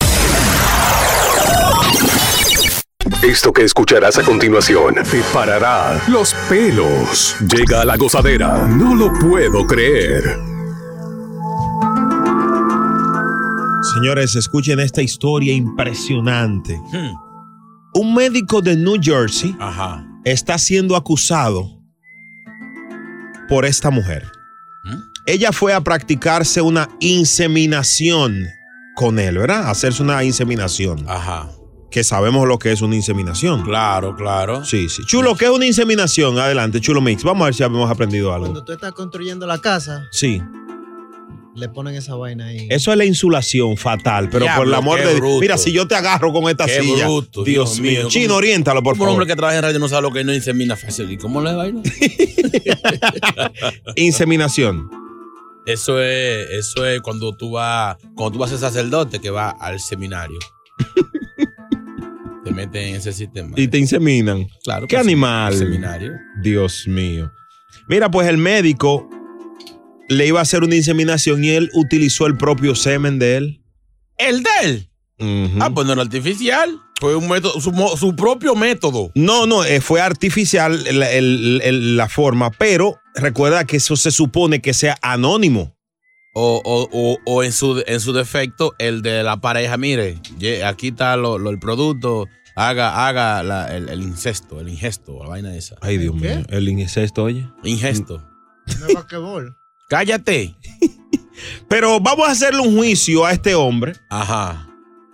[3.22, 7.36] Esto que escucharás a continuación te parará los pelos.
[7.41, 10.39] Llega la gozadera, no lo puedo creer.
[13.93, 16.82] Señores, escuchen esta historia impresionante.
[16.91, 17.30] Hmm.
[17.93, 19.55] Un médico de New Jersey
[20.23, 21.69] está siendo acusado
[23.49, 24.31] por esta mujer.
[24.85, 24.95] ¿Mm?
[25.25, 28.47] Ella fue a practicarse una inseminación
[28.95, 29.69] con él, ¿verdad?
[29.69, 31.05] Hacerse una inseminación.
[31.07, 31.49] Ajá.
[31.89, 33.63] Que sabemos lo que es una inseminación.
[33.63, 34.63] Claro, claro.
[34.63, 35.03] Sí, sí.
[35.05, 36.39] Chulo, ¿qué es una inseminación?
[36.39, 37.23] Adelante, Chulo Mix.
[37.23, 38.45] Vamos a ver si hemos aprendido algo.
[38.45, 40.41] Cuando tú estás construyendo la casa, Sí.
[41.56, 42.68] Le ponen esa vaina ahí.
[42.70, 45.39] Eso es la insulación fatal, pero por el amor de Dios.
[45.39, 47.06] Mira, si yo te agarro con esta Qué silla.
[47.06, 47.99] bruto, Dios, Dios mío.
[48.02, 48.10] mío.
[48.10, 49.22] Chino, oriéntalo, por Como un favor.
[49.22, 51.12] hombre que trabaja en radio no sabe lo que no insemina fácil.
[51.12, 51.64] ¿Y cómo le va?
[51.64, 51.82] ahí, no?
[53.95, 54.89] Inseminación.
[55.66, 59.49] Eso es, eso es cuando tú vas, cuando tú vas a ser sacerdote que va
[59.52, 60.39] al seminario.
[62.43, 63.52] te meten en ese sistema.
[63.56, 64.47] Y te inseminan.
[64.64, 64.88] Claro.
[64.88, 65.54] ¿Qué pues, animal?
[65.54, 66.14] al Seminario.
[66.41, 67.32] Dios mío.
[67.88, 69.08] Mira, pues el médico
[70.12, 73.64] le iba a hacer una inseminación y él utilizó el propio semen de él.
[74.18, 74.88] ¿El de él?
[75.62, 76.80] Ah, pues no era artificial.
[76.99, 79.12] Fue un método, su, su propio método.
[79.16, 84.12] No, no, eh, fue artificial el- el- el- la forma, pero recuerda que eso se
[84.12, 85.76] supone que sea anónimo.
[86.34, 90.20] O, o- o- o en, su, en su defecto, el de la pareja, mire,
[90.66, 95.30] aquí está lo- lo- el producto, haga, haga la- el, el incesto, el ingesto, la
[95.30, 95.76] vaina esa.
[95.82, 96.43] Ay, Dios mío.
[96.49, 97.47] El incesto, oye.
[97.64, 98.24] Ingesto.
[98.80, 98.88] No.
[99.91, 100.55] Cállate.
[101.67, 103.91] Pero vamos a hacerle un juicio a este hombre.
[104.09, 104.69] Ajá.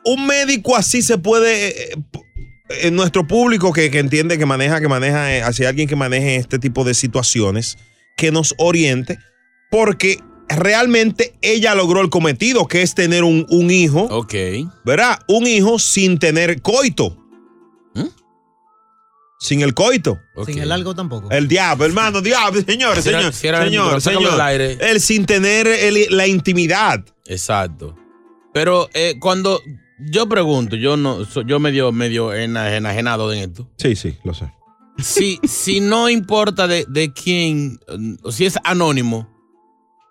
[0.06, 1.70] Un médico así se puede.
[1.94, 5.88] eh, p- En nuestro público que, que entiende, que maneja, que maneja, eh, hacia alguien
[5.88, 7.78] que maneje este tipo de situaciones,
[8.18, 9.18] que nos oriente,
[9.72, 14.02] porque realmente ella logró el cometido, que es tener un, un hijo.
[14.12, 14.34] Ok.
[14.86, 15.20] ¿Verdad?
[15.28, 17.18] Un hijo sin tener coito.
[19.40, 20.20] Sin el coito.
[20.46, 21.30] Sin el algo tampoco.
[21.30, 23.34] El diablo, hermano, diablo, señor, el señor,
[24.02, 24.02] señor.
[24.32, 24.78] del aire.
[24.82, 27.04] El sin tener el- la intimidad.
[27.26, 27.96] Exacto.
[28.54, 29.62] Pero eh, cuando
[30.00, 33.70] yo pregunto, yo no, so- yo medio, medio ena- enajenado en esto.
[33.78, 34.52] Sí, sí, lo sé.
[34.98, 39.30] Si, si no importa de, de quién, eh, si es anónimo,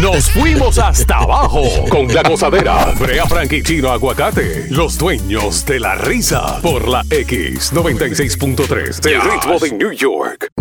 [0.00, 2.94] Nos fuimos hasta abajo con la gozadera.
[3.00, 6.60] Brea Frank y Chino Aguacate, los dueños de la risa.
[6.62, 10.52] Por la X96.3, el ritmo de New York.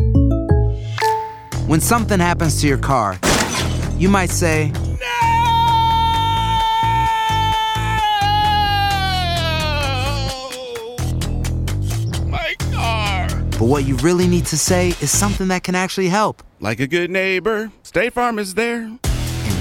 [1.67, 3.19] When something happens to your car,
[3.99, 4.71] you might say,
[12.25, 13.27] My car.
[13.59, 16.41] But what you really need to say is something that can actually help.
[16.59, 18.89] Like a good neighbor, State Farm is there.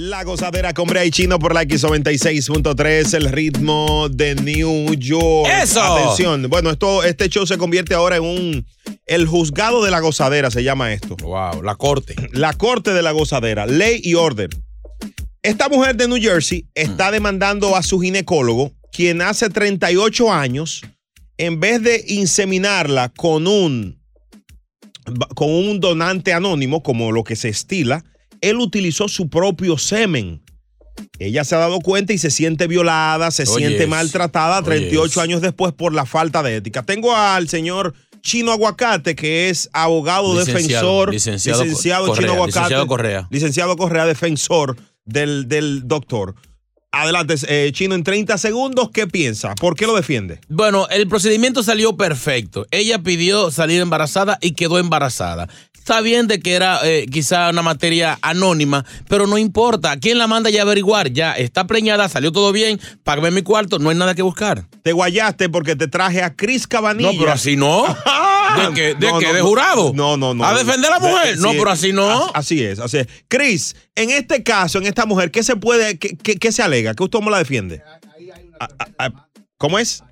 [0.00, 5.50] La gozadera con Brea y Chino por la X96.3, el ritmo de New York.
[5.60, 5.82] ¡Eso!
[5.82, 8.66] Atención, bueno, esto, este show se convierte ahora en un.
[9.06, 11.16] El juzgado de la gozadera se llama esto.
[11.16, 12.14] Wow, la corte.
[12.30, 14.50] La corte de la gozadera, ley y orden.
[15.42, 20.82] Esta mujer de New Jersey está demandando a su ginecólogo, quien hace 38 años,
[21.38, 24.00] en vez de inseminarla con un,
[25.34, 28.04] con un donante anónimo, como lo que se estila,
[28.40, 30.42] él utilizó su propio semen.
[31.20, 35.18] Ella se ha dado cuenta y se siente violada, se siente maltratada 38 Oye, es.
[35.18, 36.82] años después por la falta de ética.
[36.82, 41.12] Tengo al señor Chino Aguacate, que es abogado Licenciado, defensor.
[41.12, 42.58] licenciado licenciado Correa, Chino Aguacate.
[42.58, 43.28] licenciado Correa.
[43.30, 46.34] Licenciado Correa, defensor del, del doctor.
[46.90, 49.54] Adelante, eh, Chino, en 30 segundos, ¿qué piensa?
[49.54, 50.40] ¿Por qué lo defiende?
[50.48, 52.66] Bueno, el procedimiento salió perfecto.
[52.70, 55.48] Ella pidió salir embarazada y quedó embarazada.
[55.88, 59.96] Está bien de que era eh, quizá una materia anónima, pero no importa.
[59.98, 61.10] ¿Quién la manda ya a averiguar?
[61.14, 64.66] Ya está preñada, salió todo bien, págame mi cuarto, no hay nada que buscar.
[64.82, 67.10] Te guayaste porque te traje a Chris Cabanilla.
[67.10, 67.86] No, pero así no.
[68.68, 68.94] ¿De qué?
[68.96, 69.28] ¿De No, qué?
[69.28, 69.46] no, ¿De no.
[69.46, 69.92] jurado?
[69.94, 70.44] No, no, no.
[70.44, 71.38] ¿A defender a la mujer?
[71.38, 72.26] No, pero así no.
[72.26, 73.06] as- Así es, así es.
[73.26, 76.92] Chris, en este caso, en esta mujer, ¿qué se puede, qué, qué- qué se alega?
[76.92, 77.80] ¿Qué usted me la defiende?
[78.60, 79.26] Ah, ah, ah,
[79.56, 80.04] ¿Cómo es?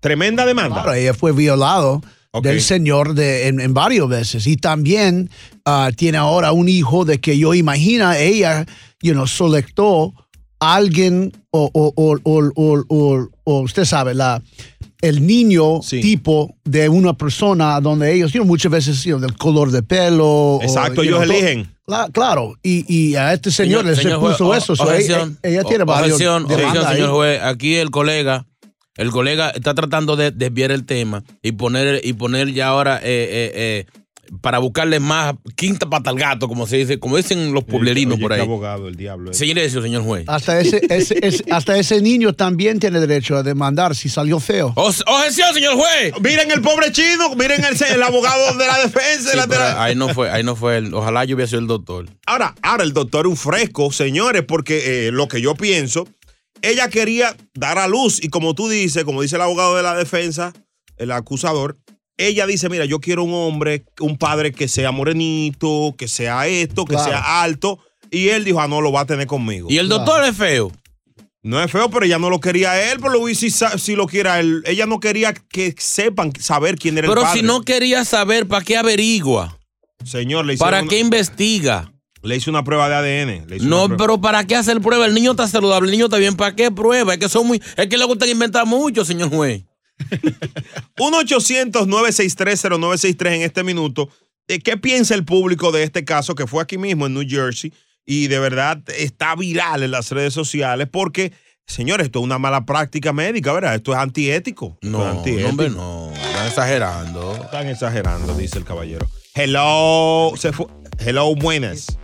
[0.00, 0.76] Tremenda demanda.
[0.82, 2.00] Claro, ella fue violado
[2.42, 4.46] del señor de, en, en varias veces.
[4.46, 5.30] Y también
[5.64, 8.64] ah, tiene ahora un hijo de que yo imagina ella,
[9.02, 10.12] you know, selectó
[10.60, 14.42] a alguien o, o, o, o- o- o- o usted sabe, la,
[15.02, 19.36] el niño tipo de una persona donde ellos, you know, muchas veces, you know, del
[19.36, 20.58] color de pelo.
[20.62, 21.70] Exacto, ellos know, eligen.
[21.86, 24.74] Cla- Claro, y, y a este señor, le se señor juez, puso o- eso.
[24.74, 27.40] so objeción, ella, ella tiene o- varios objeción, objeción, señor juez.
[27.42, 28.46] Aquí el colega,
[28.96, 33.02] el colega está tratando de desviar el tema y poner, y poner ya ahora eh,
[33.04, 33.86] eh, eh,
[34.40, 38.32] para buscarle más quinta pata al gato, como se dice, como dicen los pueblerinos por
[38.32, 38.40] ahí.
[38.40, 39.30] abogado, el diablo.
[39.30, 39.34] eh.
[39.34, 40.24] Silencio, señor juez.
[40.26, 44.72] Hasta ese, ese- ese- hasta ese niño también tiene derecho a demandar si salió feo.
[44.74, 46.12] Objeción, señor juez.
[46.20, 49.30] Miren el pobre chino, miren el, el abogado de la defensa.
[49.30, 50.78] Sí, la- pero ahí no fue, ahí no fue.
[50.78, 52.06] el- ojalá yo hubiera sido el doctor.
[52.26, 56.08] Ahora, ahora el doctor es un fresco, señores, porque eh, lo que yo pienso,
[56.70, 59.94] ella quería dar a luz y como tú dices, como dice el abogado de la
[59.94, 60.52] defensa,
[60.96, 61.78] el acusador,
[62.18, 66.84] ella dice, mira, yo quiero un hombre, un padre que sea morenito, que sea esto,
[66.84, 67.10] que Claro.
[67.10, 67.78] sea alto.
[68.10, 69.68] Y él dijo, ah, no, lo va a tener conmigo.
[69.70, 70.72] Y el doctor es feo.
[71.42, 74.40] No es feo, pero ella no lo quería él, pero Luis si, si lo quiera
[74.40, 74.62] él.
[74.66, 77.40] Ella no quería que sepan, saber quién era Pero el padre.
[77.40, 79.58] si no quería saber, ¿para qué averigua?
[80.04, 81.92] Señor, le hicieron ¿Para una- qué investiga?
[82.26, 83.46] Le hice una prueba de ADN.
[83.48, 85.06] le hice No, una pero ¿para qué hacer prueba?
[85.06, 86.36] El niño está saludable, el niño está bien.
[86.36, 87.14] ¿Para qué prueba?
[87.14, 89.62] Es que son muy, es que le gusta inventar mucho, señor juez.
[90.98, 94.08] 1-800-963-0963 en este minuto.
[94.48, 97.72] ¿De qué piensa el público de este caso que fue aquí mismo en New Jersey
[98.04, 100.88] y de verdad está viral en las redes sociales?
[100.90, 101.32] Porque,
[101.66, 103.74] señores, esto es una mala práctica médica, ¿verdad?
[103.74, 104.78] Esto es antiético.
[104.82, 105.48] No, es antiético.
[105.48, 106.12] hombre, no.
[106.12, 107.34] Están exagerando.
[107.42, 109.08] Están exagerando, dice el caballero.
[109.34, 110.66] Hello, se fue.
[110.98, 111.98] Hello, buenas.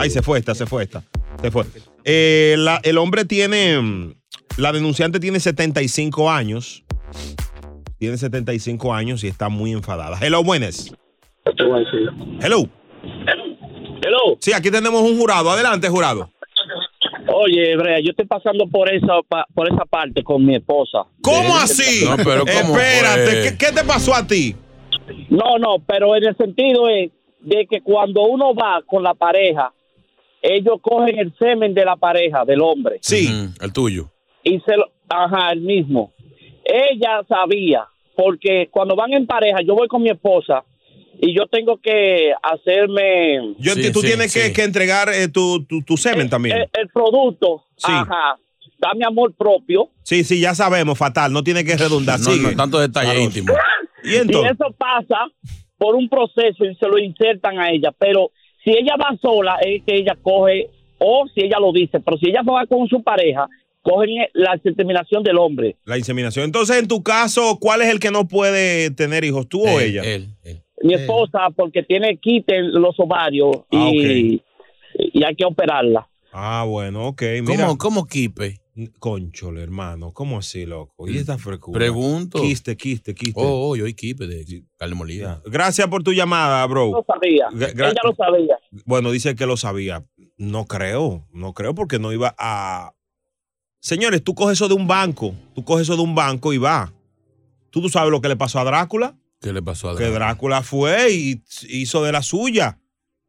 [0.00, 1.02] Ay, se fue esta, se fue esta.
[1.42, 1.64] Se fue.
[2.04, 3.78] Eh, la- el hombre tiene.
[3.80, 4.14] mm,
[4.56, 6.82] La denunciante tiene 75 años.
[7.98, 10.18] Tiene 75 años y está muy enfadada.
[10.20, 10.92] Hello, buenas.
[12.42, 12.64] Hello.
[14.02, 14.36] Hello.
[14.40, 15.50] Sí, aquí tenemos un jurado.
[15.50, 16.30] Adelante, jurado.
[17.32, 21.04] Oye, Brea, yo estoy pasando por esa pa- por esa parte con mi esposa.
[21.22, 22.04] ¿Cómo De- así?
[22.04, 23.42] No, pero ¿cómo Espérate?
[23.42, 24.56] ¿qué, qué te pasó a ti?
[25.28, 29.72] No, no, pero en el sentido es de que cuando uno va con la pareja,
[30.42, 32.98] ellos cogen el semen de la pareja, del hombre.
[33.02, 33.28] Sí.
[33.60, 34.10] el tuyo.
[34.42, 36.12] Y se lo, ajá, el mismo.
[36.64, 37.86] Ella sabía,
[38.16, 40.64] porque cuando van en pareja, yo voy con mi esposa
[41.20, 45.96] y yo tengo que hacerme Yo tú tienes que, que entregar eh, tu, tu, tu
[45.96, 46.56] semen también.
[46.56, 47.86] el, el producto, Sí.
[47.90, 48.38] ajá,
[48.78, 49.88] da mi amor propio.
[50.02, 51.32] Sí, sí, ya sabemos, fatal.
[51.32, 52.18] No tiene que redundar.
[52.20, 52.50] No, Sigue.
[52.50, 53.20] no, tanto detalle Claro.
[53.24, 53.52] íntimo.
[54.04, 55.26] Y entonces, eso pasa
[55.76, 58.30] por un proceso y se lo insertan a ella, pero
[58.64, 62.28] si ella va sola es que ella coge, o si ella lo dice, pero si
[62.28, 63.48] ella va con su pareja,
[63.82, 65.76] cogen la determinación del hombre.
[65.84, 66.44] la inseminación.
[66.44, 70.02] Entonces, en tu caso, ¿cuál es el que no puede tener hijos, tú o ella?
[70.82, 74.42] Mi esposa, porque tiene quite en los ovarios Ah, y,
[74.94, 76.06] y hay que operarla.
[76.32, 77.22] Ah, bueno, ok.
[77.42, 77.66] Mira.
[77.66, 78.59] ¿Cómo, cómo kipe?
[78.98, 80.12] Conchole, hermano.
[80.12, 81.08] ¿Cómo así, loco?
[81.08, 81.78] Y esta frescura.
[81.78, 82.40] Pregunto.
[82.40, 83.40] Quiste, quiste, quiste.
[83.40, 85.42] Oh, oh, yo kipe de carne molida.
[85.44, 86.90] Gracias por tu llamada, bro.
[86.92, 87.48] Lo sabía.
[87.52, 88.56] Gra- ella lo sabía.
[88.84, 90.04] Bueno, dice que lo sabía.
[90.36, 92.94] No creo, no creo porque no iba a...
[93.80, 96.92] Señores, tú coges eso de un banco, tú coges eso de un banco y va.
[97.70, 99.18] ¿Tú, tú sabes lo que le pasó a Drácula?
[99.40, 102.78] ¿Qué le pasó a Que Drácula fue y hizo de la suya.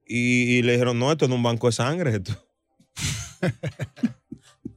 [0.06, 2.16] Y, y le dijeron, no, esto no es un banco de sangre.
[2.16, 2.34] Esto.